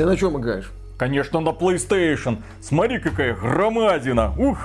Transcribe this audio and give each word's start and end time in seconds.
Ты 0.00 0.06
на 0.06 0.16
чем 0.16 0.40
играешь? 0.40 0.72
Конечно, 0.96 1.40
на 1.40 1.50
PlayStation. 1.50 2.38
Смотри, 2.62 3.00
какая 3.00 3.34
громадина. 3.34 4.32
Ух! 4.38 4.56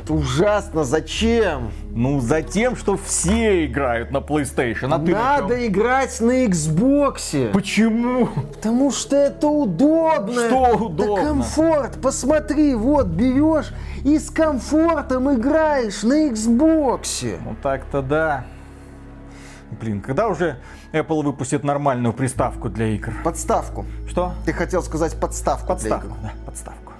Это 0.00 0.14
ужасно. 0.14 0.82
Зачем? 0.82 1.72
Ну, 1.90 2.20
за 2.20 2.40
тем, 2.40 2.74
что 2.74 2.96
все 2.96 3.66
играют 3.66 4.12
на 4.12 4.16
PlayStation, 4.16 4.94
а 4.94 4.98
ты 4.98 5.12
Надо 5.12 5.66
играть 5.66 6.18
на 6.22 6.46
Xbox. 6.46 7.52
Почему? 7.52 8.28
Потому 8.54 8.90
что 8.90 9.14
это 9.14 9.48
удобно. 9.48 10.46
Что 10.46 10.76
удобно? 10.76 11.16
Да 11.16 11.22
комфорт. 11.22 12.00
Посмотри, 12.00 12.74
вот 12.74 13.08
берешь 13.08 13.74
и 14.06 14.18
с 14.18 14.30
комфортом 14.30 15.34
играешь 15.34 16.02
на 16.02 16.30
Xbox. 16.30 17.38
Ну 17.44 17.54
так-то 17.62 18.00
да. 18.00 18.46
Блин, 19.70 20.00
когда 20.00 20.28
уже 20.28 20.58
Apple 20.92 21.22
выпустит 21.22 21.64
нормальную 21.64 22.12
приставку 22.12 22.68
для 22.68 22.86
игр? 22.88 23.12
Подставку. 23.24 23.86
Что? 24.08 24.32
Ты 24.44 24.52
хотел 24.52 24.82
сказать 24.82 25.18
подставку. 25.20 25.68
Подставку, 25.68 26.16
да, 26.22 26.32
подставку. 26.46 26.92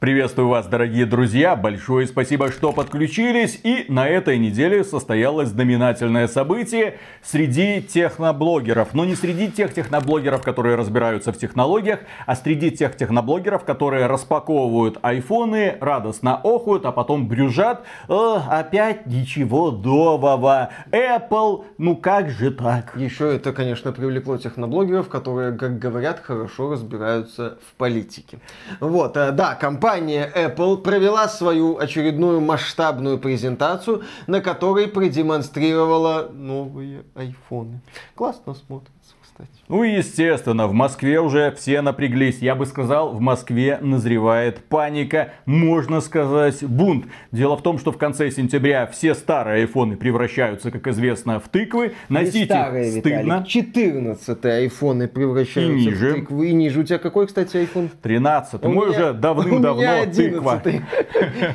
Приветствую 0.00 0.46
вас, 0.46 0.68
дорогие 0.68 1.06
друзья! 1.06 1.56
Большое 1.56 2.06
спасибо, 2.06 2.52
что 2.52 2.72
подключились. 2.72 3.58
И 3.64 3.84
на 3.88 4.06
этой 4.06 4.38
неделе 4.38 4.84
состоялось 4.84 5.48
знаменательное 5.48 6.28
событие 6.28 7.00
среди 7.20 7.82
техноблогеров. 7.82 8.94
Но 8.94 9.04
не 9.04 9.16
среди 9.16 9.50
тех 9.50 9.74
техноблогеров, 9.74 10.42
которые 10.42 10.76
разбираются 10.76 11.32
в 11.32 11.36
технологиях, 11.36 11.98
а 12.26 12.36
среди 12.36 12.70
тех 12.70 12.96
техноблогеров, 12.96 13.64
которые 13.64 14.06
распаковывают 14.06 14.98
айфоны, 15.02 15.76
радостно 15.80 16.36
охуют, 16.36 16.86
а 16.86 16.92
потом 16.92 17.26
брюжат. 17.26 17.84
О, 18.06 18.36
опять 18.48 19.04
ничего 19.06 19.72
нового. 19.72 20.70
Apple, 20.92 21.64
ну 21.76 21.96
как 21.96 22.30
же 22.30 22.52
так? 22.52 22.92
Еще 22.94 23.34
это, 23.34 23.52
конечно, 23.52 23.90
привлекло 23.90 24.38
техноблогеров, 24.38 25.08
которые, 25.08 25.58
как 25.58 25.80
говорят, 25.80 26.20
хорошо 26.20 26.70
разбираются 26.70 27.58
в 27.68 27.74
политике. 27.76 28.38
Вот, 28.78 29.16
э, 29.16 29.32
да, 29.32 29.56
компания 29.56 29.87
компания 29.88 30.30
Apple 30.34 30.82
провела 30.82 31.28
свою 31.28 31.78
очередную 31.78 32.42
масштабную 32.42 33.18
презентацию, 33.18 34.02
на 34.26 34.42
которой 34.42 34.86
продемонстрировала 34.86 36.28
новые 36.30 37.04
айфоны. 37.14 37.80
Классно 38.14 38.54
смотрится 38.54 39.14
кстати. 39.22 39.57
Ну 39.68 39.84
и 39.84 39.96
естественно, 39.96 40.66
в 40.66 40.72
Москве 40.72 41.20
уже 41.20 41.52
все 41.52 41.82
напряглись. 41.82 42.38
Я 42.38 42.54
бы 42.54 42.64
сказал, 42.64 43.10
в 43.12 43.20
Москве 43.20 43.78
назревает 43.82 44.64
паника, 44.64 45.32
можно 45.44 46.00
сказать, 46.00 46.64
бунт. 46.64 47.06
Дело 47.32 47.56
в 47.56 47.62
том, 47.62 47.78
что 47.78 47.92
в 47.92 47.98
конце 47.98 48.30
сентября 48.30 48.86
все 48.86 49.14
старые 49.14 49.62
айфоны 49.62 49.96
превращаются, 49.96 50.70
как 50.70 50.86
известно, 50.86 51.38
в 51.38 51.48
тыквы. 51.48 51.92
Носить 52.08 52.46
старые, 52.46 52.92
их 52.94 53.00
стыдно. 53.00 53.18
Виталик, 53.44 53.46
14 53.46 54.44
айфоны 54.46 55.06
превращаются 55.06 55.72
И 55.78 55.86
ниже. 55.86 56.10
в 56.10 56.14
тыквы. 56.14 56.48
И 56.48 56.52
ниже. 56.54 56.80
У 56.80 56.82
тебя 56.84 56.98
какой, 56.98 57.26
кстати, 57.26 57.58
айфон? 57.58 57.90
13. 58.02 58.64
У 58.64 58.68
Мой 58.70 58.88
меня- 58.88 58.98
уже 58.98 59.12
давным-давно 59.12 60.04
тыква. 60.06 60.52
11. 60.62 60.82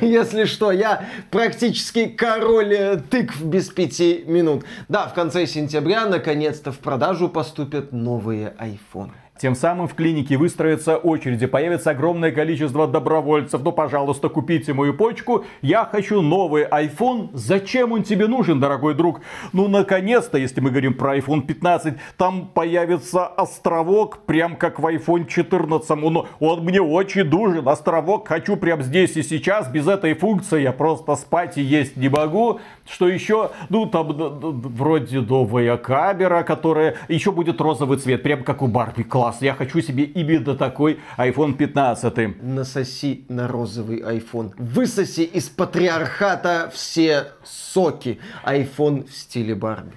Если 0.02 0.44
что, 0.44 0.70
я 0.70 1.04
практически 1.30 2.06
король 2.06 2.72
э, 2.74 2.96
тыкв 3.10 3.42
без 3.42 3.68
пяти 3.70 4.22
минут. 4.26 4.64
Да, 4.88 5.08
в 5.08 5.14
конце 5.14 5.46
сентября 5.46 6.06
наконец-то 6.06 6.70
в 6.70 6.78
продажу 6.78 7.28
поступят 7.28 7.92
новые 8.04 8.54
айфоны. 8.58 9.14
Тем 9.36 9.56
самым 9.56 9.88
в 9.88 9.94
клинике 9.94 10.36
выстроятся 10.36 10.96
очереди, 10.96 11.46
появится 11.46 11.90
огромное 11.90 12.30
количество 12.30 12.86
добровольцев. 12.86 13.62
Ну, 13.64 13.72
пожалуйста, 13.72 14.28
купите 14.28 14.72
мою 14.72 14.94
почку. 14.94 15.44
Я 15.60 15.84
хочу 15.84 16.22
новый 16.22 16.64
iPhone. 16.66 17.30
Зачем 17.32 17.90
он 17.90 18.04
тебе 18.04 18.28
нужен, 18.28 18.60
дорогой 18.60 18.94
друг? 18.94 19.22
Ну, 19.52 19.66
наконец-то, 19.66 20.38
если 20.38 20.60
мы 20.60 20.70
говорим 20.70 20.94
про 20.94 21.18
iPhone 21.18 21.42
15, 21.42 21.94
там 22.16 22.46
появится 22.46 23.26
островок, 23.26 24.18
прям 24.24 24.54
как 24.54 24.78
в 24.78 24.86
iPhone 24.86 25.26
14. 25.26 25.90
Но 25.96 26.28
он 26.38 26.64
мне 26.64 26.80
очень 26.80 27.24
нужен. 27.24 27.68
Островок 27.68 28.28
хочу 28.28 28.56
прям 28.56 28.82
здесь 28.82 29.16
и 29.16 29.24
сейчас. 29.24 29.66
Без 29.68 29.88
этой 29.88 30.14
функции 30.14 30.62
я 30.62 30.70
просто 30.70 31.16
спать 31.16 31.58
и 31.58 31.62
есть 31.62 31.96
не 31.96 32.08
могу. 32.08 32.60
Что 32.86 33.08
еще? 33.08 33.50
Ну, 33.70 33.86
там 33.86 34.08
вроде 34.08 35.20
новая 35.20 35.76
камера, 35.76 36.42
которая 36.42 36.96
еще 37.08 37.32
будет 37.32 37.60
розовый 37.60 37.98
цвет, 37.98 38.22
прям 38.22 38.44
как 38.44 38.62
у 38.62 38.66
Барби. 38.66 39.02
Класс. 39.02 39.38
Я 39.40 39.54
хочу 39.54 39.80
себе 39.80 40.04
именно 40.04 40.54
такой 40.54 41.00
iPhone 41.16 41.54
15. 41.54 42.42
Насоси 42.42 43.24
на 43.28 43.48
розовый 43.48 44.00
iPhone. 44.00 44.52
Высоси 44.58 45.24
из 45.24 45.48
патриархата 45.48 46.70
все 46.72 47.28
соки. 47.42 48.18
iPhone 48.44 49.08
в 49.08 49.12
стиле 49.12 49.54
Барби. 49.54 49.92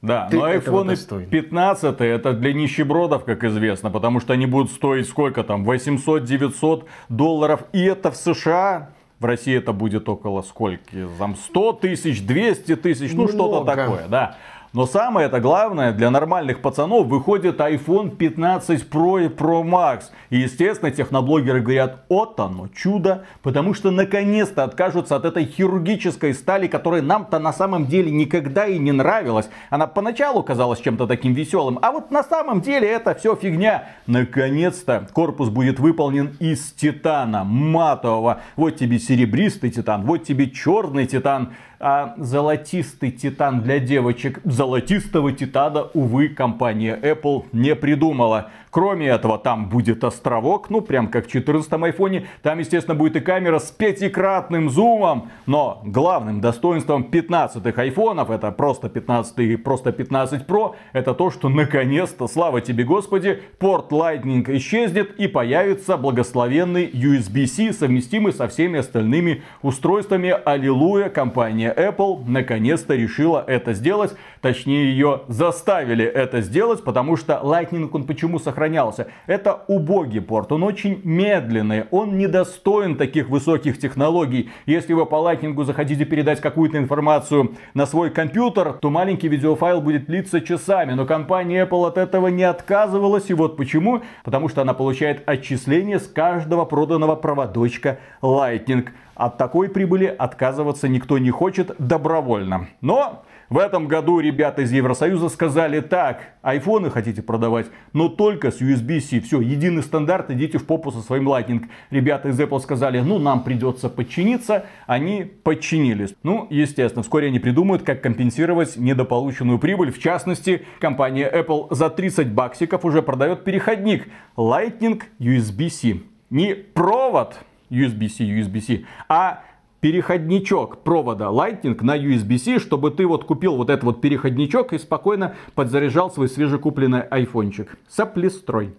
Да, 0.00 0.28
Ты 0.30 0.36
но 0.36 0.52
iPhone 0.52 0.88
достоин. 0.90 1.28
15 1.28 2.00
это 2.00 2.32
для 2.32 2.52
нищебродов, 2.52 3.24
как 3.24 3.42
известно, 3.42 3.90
потому 3.90 4.20
что 4.20 4.32
они 4.32 4.46
будут 4.46 4.70
стоить 4.70 5.08
сколько 5.08 5.42
там, 5.42 5.68
800-900 5.68 6.84
долларов, 7.08 7.64
и 7.72 7.82
это 7.82 8.12
в 8.12 8.16
США. 8.16 8.90
В 9.20 9.24
России 9.24 9.56
это 9.56 9.72
будет 9.72 10.08
около 10.08 10.42
скольки? 10.42 11.08
Там 11.18 11.34
100 11.34 11.72
тысяч, 11.74 12.24
200 12.24 12.76
тысяч, 12.76 13.12
ну 13.14 13.26
что-то 13.28 13.64
такое, 13.64 14.06
да. 14.08 14.36
Но 14.74 14.86
самое 14.86 15.28
это 15.28 15.40
главное, 15.40 15.92
для 15.92 16.10
нормальных 16.10 16.60
пацанов 16.60 17.06
выходит 17.06 17.58
iPhone 17.58 18.14
15 18.14 18.86
Pro 18.90 19.24
и 19.24 19.28
Pro 19.28 19.62
Max. 19.62 20.04
И 20.28 20.38
естественно, 20.38 20.90
техноблогеры 20.90 21.60
говорят, 21.60 22.04
вот 22.10 22.38
оно, 22.38 22.68
чудо, 22.68 23.24
потому 23.42 23.72
что 23.72 23.90
наконец-то 23.90 24.64
откажутся 24.64 25.16
от 25.16 25.24
этой 25.24 25.46
хирургической 25.46 26.34
стали, 26.34 26.66
которая 26.66 27.00
нам-то 27.00 27.38
на 27.38 27.54
самом 27.54 27.86
деле 27.86 28.10
никогда 28.10 28.66
и 28.66 28.78
не 28.78 28.92
нравилась. 28.92 29.48
Она 29.70 29.86
поначалу 29.86 30.42
казалась 30.42 30.80
чем-то 30.80 31.06
таким 31.06 31.32
веселым, 31.32 31.78
а 31.80 31.90
вот 31.90 32.10
на 32.10 32.22
самом 32.22 32.60
деле 32.60 32.88
это 32.88 33.14
все 33.14 33.36
фигня. 33.36 33.88
Наконец-то 34.06 35.08
корпус 35.14 35.48
будет 35.48 35.80
выполнен 35.80 36.36
из 36.40 36.72
титана 36.72 37.42
матового. 37.42 38.42
Вот 38.56 38.76
тебе 38.76 38.98
серебристый 38.98 39.70
титан, 39.70 40.04
вот 40.04 40.24
тебе 40.24 40.50
черный 40.50 41.06
титан. 41.06 41.54
А 41.80 42.14
золотистый 42.16 43.12
титан 43.12 43.62
для 43.62 43.78
девочек, 43.78 44.40
золотистого 44.44 45.30
титана, 45.30 45.84
увы, 45.94 46.28
компания 46.28 46.98
Apple 47.00 47.44
не 47.52 47.76
придумала. 47.76 48.50
Кроме 48.70 49.06
этого, 49.06 49.38
там 49.38 49.68
будет 49.68 50.04
островок, 50.04 50.70
ну 50.70 50.80
прям 50.80 51.08
как 51.08 51.26
в 51.26 51.30
14 51.30 51.72
айфоне. 51.72 52.26
Там, 52.42 52.58
естественно, 52.58 52.94
будет 52.94 53.16
и 53.16 53.20
камера 53.20 53.58
с 53.58 53.70
пятикратным 53.70 54.70
зумом. 54.70 55.30
Но 55.46 55.80
главным 55.84 56.40
достоинством 56.40 57.04
15 57.04 57.78
айфонов, 57.78 58.30
это 58.30 58.50
просто 58.50 58.88
15 58.88 59.38
и 59.38 59.56
просто 59.56 59.92
15 59.92 60.46
Pro, 60.46 60.74
это 60.92 61.14
то, 61.14 61.30
что 61.30 61.48
наконец-то, 61.48 62.28
слава 62.28 62.60
тебе 62.60 62.84
Господи, 62.84 63.40
порт 63.58 63.90
Lightning 63.92 64.44
исчезнет 64.56 65.12
и 65.18 65.28
появится 65.28 65.96
благословенный 65.96 66.90
USB-C, 66.92 67.72
совместимый 67.72 68.32
со 68.32 68.48
всеми 68.48 68.80
остальными 68.80 69.42
устройствами. 69.62 70.34
Аллилуйя, 70.44 71.08
компания 71.08 71.67
Apple 71.72 72.24
наконец-то 72.26 72.94
решила 72.94 73.44
это 73.46 73.72
сделать. 73.72 74.14
Точнее, 74.40 74.90
ее 74.90 75.22
заставили 75.28 76.04
это 76.04 76.40
сделать, 76.40 76.84
потому 76.84 77.16
что 77.16 77.40
Lightning, 77.42 77.88
он 77.92 78.04
почему 78.04 78.38
сохранялся? 78.38 79.08
Это 79.26 79.64
убогий 79.66 80.20
порт, 80.20 80.52
он 80.52 80.62
очень 80.62 81.00
медленный, 81.04 81.84
он 81.90 82.18
недостоин 82.18 82.96
таких 82.96 83.28
высоких 83.28 83.78
технологий. 83.78 84.50
Если 84.66 84.92
вы 84.92 85.06
по 85.06 85.16
Lightning 85.16 85.62
захотите 85.64 86.04
передать 86.04 86.40
какую-то 86.40 86.78
информацию 86.78 87.56
на 87.74 87.86
свой 87.86 88.10
компьютер, 88.10 88.74
то 88.74 88.90
маленький 88.90 89.28
видеофайл 89.28 89.80
будет 89.80 90.06
длиться 90.06 90.40
часами. 90.40 90.92
Но 90.92 91.06
компания 91.06 91.64
Apple 91.64 91.86
от 91.86 91.98
этого 91.98 92.28
не 92.28 92.44
отказывалась. 92.44 93.30
И 93.30 93.34
вот 93.34 93.56
почему. 93.56 94.02
Потому 94.24 94.48
что 94.48 94.62
она 94.62 94.74
получает 94.74 95.22
отчисление 95.26 95.98
с 95.98 96.06
каждого 96.06 96.64
проданного 96.64 97.16
проводочка 97.16 97.98
Lightning. 98.22 98.88
От 99.18 99.36
такой 99.36 99.68
прибыли 99.68 100.06
отказываться 100.06 100.86
никто 100.88 101.18
не 101.18 101.30
хочет 101.30 101.74
добровольно. 101.78 102.68
Но 102.80 103.24
в 103.50 103.58
этом 103.58 103.88
году 103.88 104.20
ребята 104.20 104.62
из 104.62 104.70
Евросоюза 104.70 105.28
сказали 105.28 105.80
так, 105.80 106.20
айфоны 106.40 106.88
хотите 106.88 107.20
продавать, 107.20 107.66
но 107.92 108.08
только 108.08 108.52
с 108.52 108.60
USB-C. 108.60 109.20
Все, 109.20 109.40
единый 109.40 109.82
стандарт, 109.82 110.30
идите 110.30 110.58
в 110.58 110.66
попу 110.66 110.92
со 110.92 111.00
своим 111.00 111.28
Lightning. 111.28 111.64
Ребята 111.90 112.28
из 112.28 112.38
Apple 112.38 112.60
сказали, 112.60 113.00
ну 113.00 113.18
нам 113.18 113.42
придется 113.42 113.88
подчиниться. 113.88 114.66
Они 114.86 115.24
подчинились. 115.24 116.14
Ну, 116.22 116.46
естественно, 116.48 117.02
вскоре 117.02 117.26
они 117.26 117.40
придумают, 117.40 117.82
как 117.82 118.00
компенсировать 118.00 118.76
недополученную 118.76 119.58
прибыль. 119.58 119.90
В 119.90 119.98
частности, 119.98 120.62
компания 120.78 121.28
Apple 121.28 121.74
за 121.74 121.90
30 121.90 122.28
баксиков 122.32 122.84
уже 122.84 123.02
продает 123.02 123.42
переходник 123.42 124.06
Lightning 124.36 125.02
USB-C. 125.18 126.02
Не 126.30 126.54
провод 126.54 127.38
USB-C, 127.70 128.24
USB-C, 128.24 128.84
а 129.08 129.42
переходничок 129.80 130.78
провода 130.78 131.26
Lightning 131.26 131.76
на 131.82 131.96
USB-C, 131.96 132.58
чтобы 132.58 132.90
ты 132.90 133.06
вот 133.06 133.24
купил 133.24 133.56
вот 133.56 133.70
этот 133.70 133.84
вот 133.84 134.00
переходничок 134.00 134.72
и 134.72 134.78
спокойно 134.78 135.34
подзаряжал 135.54 136.10
свой 136.10 136.28
свежекупленный 136.28 137.02
айфончик. 137.02 137.78
Соплестрой. 137.88 138.74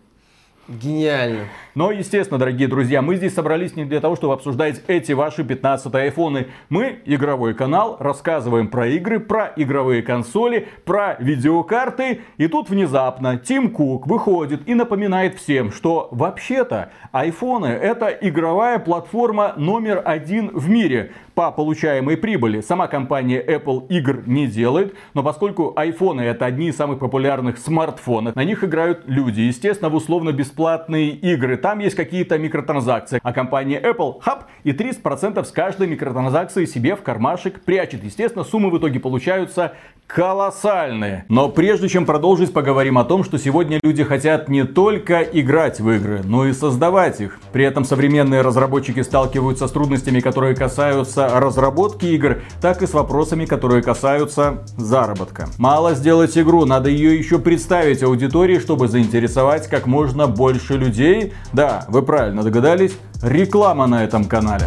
Гениально. 0.70 1.46
Но, 1.74 1.92
естественно, 1.92 2.38
дорогие 2.38 2.68
друзья, 2.68 3.02
мы 3.02 3.16
здесь 3.16 3.34
собрались 3.34 3.76
не 3.76 3.86
для 3.86 4.00
того, 4.02 4.16
чтобы 4.16 4.34
обсуждать 4.34 4.84
эти 4.88 5.14
ваши 5.14 5.44
15 5.44 5.94
айфоны. 5.96 6.48
Мы 6.70 7.00
игровой 7.06 7.56
канал, 7.56 7.98
рассказываем 8.00 8.68
про 8.68 8.88
игры, 8.88 9.20
про 9.20 9.52
игровые 9.56 10.04
консоли, 10.04 10.68
про 10.86 11.16
видеокарты. 11.20 12.22
И 12.38 12.48
тут 12.48 12.70
внезапно 12.70 13.38
Тим 13.38 13.72
Кук 13.72 14.06
выходит 14.06 14.68
и 14.68 14.76
напоминает 14.76 15.36
всем, 15.36 15.72
что 15.72 16.08
вообще-то 16.12 16.92
айфоны 17.12 17.68
это 17.68 18.10
игровая 18.10 18.78
платформа 18.78 19.54
номер 19.58 20.04
один 20.06 20.50
в 20.54 20.70
мире 20.70 21.14
по 21.34 21.52
получаемой 21.52 22.18
прибыли. 22.18 22.60
Сама 22.60 22.88
компания 22.88 23.42
Apple 23.42 23.88
игр 23.88 24.24
не 24.26 24.46
делает, 24.46 24.94
но 25.14 25.24
поскольку 25.24 25.72
айфоны 25.76 26.20
это 26.20 26.46
одни 26.46 26.68
из 26.68 26.76
самых 26.76 27.00
популярных 27.00 27.58
смартфонов, 27.58 28.36
на 28.36 28.44
них 28.44 28.66
играют 28.66 29.04
люди. 29.06 29.40
Естественно, 29.40 29.90
в 29.90 29.96
условно 29.96 30.34
бесплатные 30.60 31.12
игры. 31.12 31.56
Там 31.56 31.80
есть 31.80 31.96
какие-то 31.96 32.38
микротранзакции. 32.38 33.22
А 33.24 33.32
компания 33.32 33.82
Apple, 33.82 34.20
хап, 34.22 34.48
и 34.66 34.72
30% 34.72 35.42
с 35.46 35.52
каждой 35.52 35.88
микротранзакции 35.88 36.66
себе 36.66 36.98
в 36.98 37.02
кармашек 37.02 37.62
прячет. 37.62 38.04
Естественно, 38.04 38.44
суммы 38.44 38.70
в 38.70 38.78
итоге 38.78 39.00
получаются 39.00 39.74
колоссальные. 40.10 41.26
Но 41.30 41.50
прежде 41.50 41.88
чем 41.88 42.06
продолжить, 42.06 42.52
поговорим 42.52 42.98
о 42.98 43.04
том, 43.04 43.24
что 43.24 43.38
сегодня 43.38 43.80
люди 43.84 44.04
хотят 44.04 44.50
не 44.50 44.64
только 44.64 45.22
играть 45.22 45.80
в 45.80 45.90
игры, 45.92 46.22
но 46.24 46.48
и 46.48 46.54
создавать 46.54 47.22
их. 47.22 47.40
При 47.54 47.64
этом 47.64 47.86
современные 47.86 48.42
разработчики 48.42 49.02
сталкиваются 49.02 49.68
с 49.68 49.72
трудностями, 49.72 50.20
которые 50.20 50.56
касаются 50.56 51.30
разработки 51.40 52.08
игр, 52.08 52.42
так 52.60 52.82
и 52.82 52.88
с 52.88 52.94
вопросами, 52.94 53.46
которые 53.46 53.84
касаются 53.84 54.64
заработка. 54.78 55.48
Мало 55.60 55.94
сделать 55.94 56.36
игру, 56.38 56.66
надо 56.66 56.90
ее 56.90 57.16
еще 57.16 57.38
представить 57.38 58.02
аудитории, 58.02 58.58
чтобы 58.58 58.88
заинтересовать 58.88 59.68
как 59.68 59.86
можно 59.86 60.26
больше 60.26 60.76
людей. 60.76 61.34
Да, 61.54 61.86
вы 61.88 62.02
правильно 62.02 62.42
догадались, 62.42 62.98
реклама 63.22 63.86
на 63.86 64.04
этом 64.04 64.26
канале. 64.26 64.66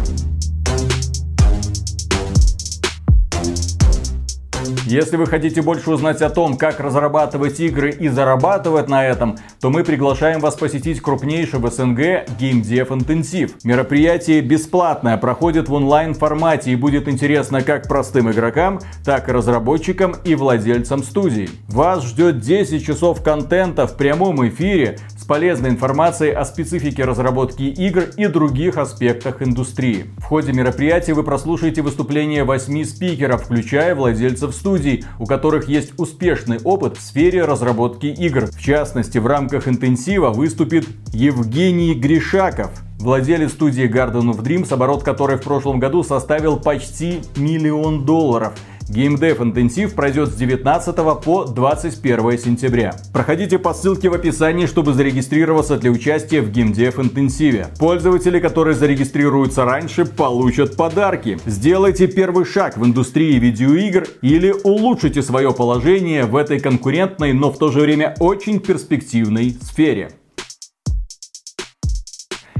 Если 4.85 5.15
вы 5.15 5.27
хотите 5.27 5.61
больше 5.61 5.91
узнать 5.91 6.21
о 6.21 6.29
том, 6.29 6.57
как 6.57 6.81
разрабатывать 6.81 7.57
игры 7.61 7.89
и 7.91 8.09
зарабатывать 8.09 8.89
на 8.89 9.05
этом, 9.05 9.37
то 9.61 9.69
мы 9.69 9.85
приглашаем 9.85 10.41
вас 10.41 10.55
посетить 10.55 10.99
крупнейший 10.99 11.59
в 11.59 11.71
СНГ 11.71 11.99
Game 12.37 12.61
Dev 12.61 12.89
Intensive. 12.89 13.51
Мероприятие 13.63 14.41
бесплатное, 14.41 15.15
проходит 15.15 15.69
в 15.69 15.73
онлайн 15.73 16.13
формате 16.13 16.71
и 16.71 16.75
будет 16.75 17.07
интересно 17.07 17.61
как 17.61 17.87
простым 17.87 18.29
игрокам, 18.29 18.81
так 19.05 19.29
и 19.29 19.31
разработчикам 19.31 20.15
и 20.25 20.35
владельцам 20.35 21.01
студий. 21.01 21.49
Вас 21.69 22.03
ждет 22.03 22.39
10 22.39 22.85
часов 22.85 23.23
контента 23.23 23.87
в 23.87 23.95
прямом 23.95 24.45
эфире 24.49 24.97
с 25.17 25.23
полезной 25.25 25.69
информацией 25.69 26.31
о 26.31 26.43
специфике 26.43 27.05
разработки 27.05 27.63
игр 27.63 28.03
и 28.17 28.27
других 28.27 28.77
аспектах 28.77 29.41
индустрии. 29.41 30.07
В 30.17 30.23
ходе 30.23 30.51
мероприятия 30.51 31.13
вы 31.13 31.23
прослушаете 31.23 31.81
выступления 31.81 32.43
8 32.43 32.83
спикеров, 32.83 33.45
включая 33.45 33.95
владельцев 33.95 34.53
студий, 34.73 35.05
у 35.19 35.25
которых 35.25 35.67
есть 35.67 35.93
успешный 35.97 36.57
опыт 36.63 36.97
в 36.97 37.01
сфере 37.01 37.45
разработки 37.45 38.07
игр. 38.07 38.47
В 38.47 38.59
частности, 38.59 39.19
в 39.19 39.27
рамках 39.27 39.67
интенсива 39.67 40.29
выступит 40.29 40.87
Евгений 41.13 41.93
Гришаков, 41.93 42.71
владелец 42.99 43.51
студии 43.51 43.87
Garden 43.87 44.33
of 44.33 44.41
Dreams, 44.41 44.73
оборот 44.73 45.03
которой 45.03 45.37
в 45.37 45.43
прошлом 45.43 45.79
году 45.79 46.03
составил 46.03 46.57
почти 46.57 47.19
миллион 47.35 48.03
долларов– 48.05 48.53
GameDev 48.89 49.41
интенсив 49.43 49.93
пройдет 49.93 50.29
с 50.29 50.35
19 50.35 50.95
по 51.23 51.45
21 51.45 52.37
сентября. 52.37 52.95
Проходите 53.11 53.59
по 53.59 53.73
ссылке 53.73 54.09
в 54.09 54.13
описании, 54.13 54.65
чтобы 54.65 54.93
зарегистрироваться 54.93 55.77
для 55.77 55.91
участия 55.91 56.41
в 56.41 56.51
GameDev 56.51 57.01
интенсиве. 57.01 57.67
Пользователи, 57.79 58.39
которые 58.39 58.75
зарегистрируются 58.75 59.65
раньше, 59.65 60.05
получат 60.05 60.75
подарки. 60.75 61.39
Сделайте 61.45 62.07
первый 62.07 62.45
шаг 62.45 62.77
в 62.77 62.85
индустрии 62.85 63.39
видеоигр 63.39 64.07
или 64.21 64.53
улучшите 64.63 65.21
свое 65.21 65.53
положение 65.53 66.25
в 66.25 66.35
этой 66.35 66.59
конкурентной, 66.59 67.33
но 67.33 67.51
в 67.51 67.57
то 67.57 67.71
же 67.71 67.81
время 67.81 68.15
очень 68.19 68.59
перспективной 68.59 69.57
сфере. 69.61 70.11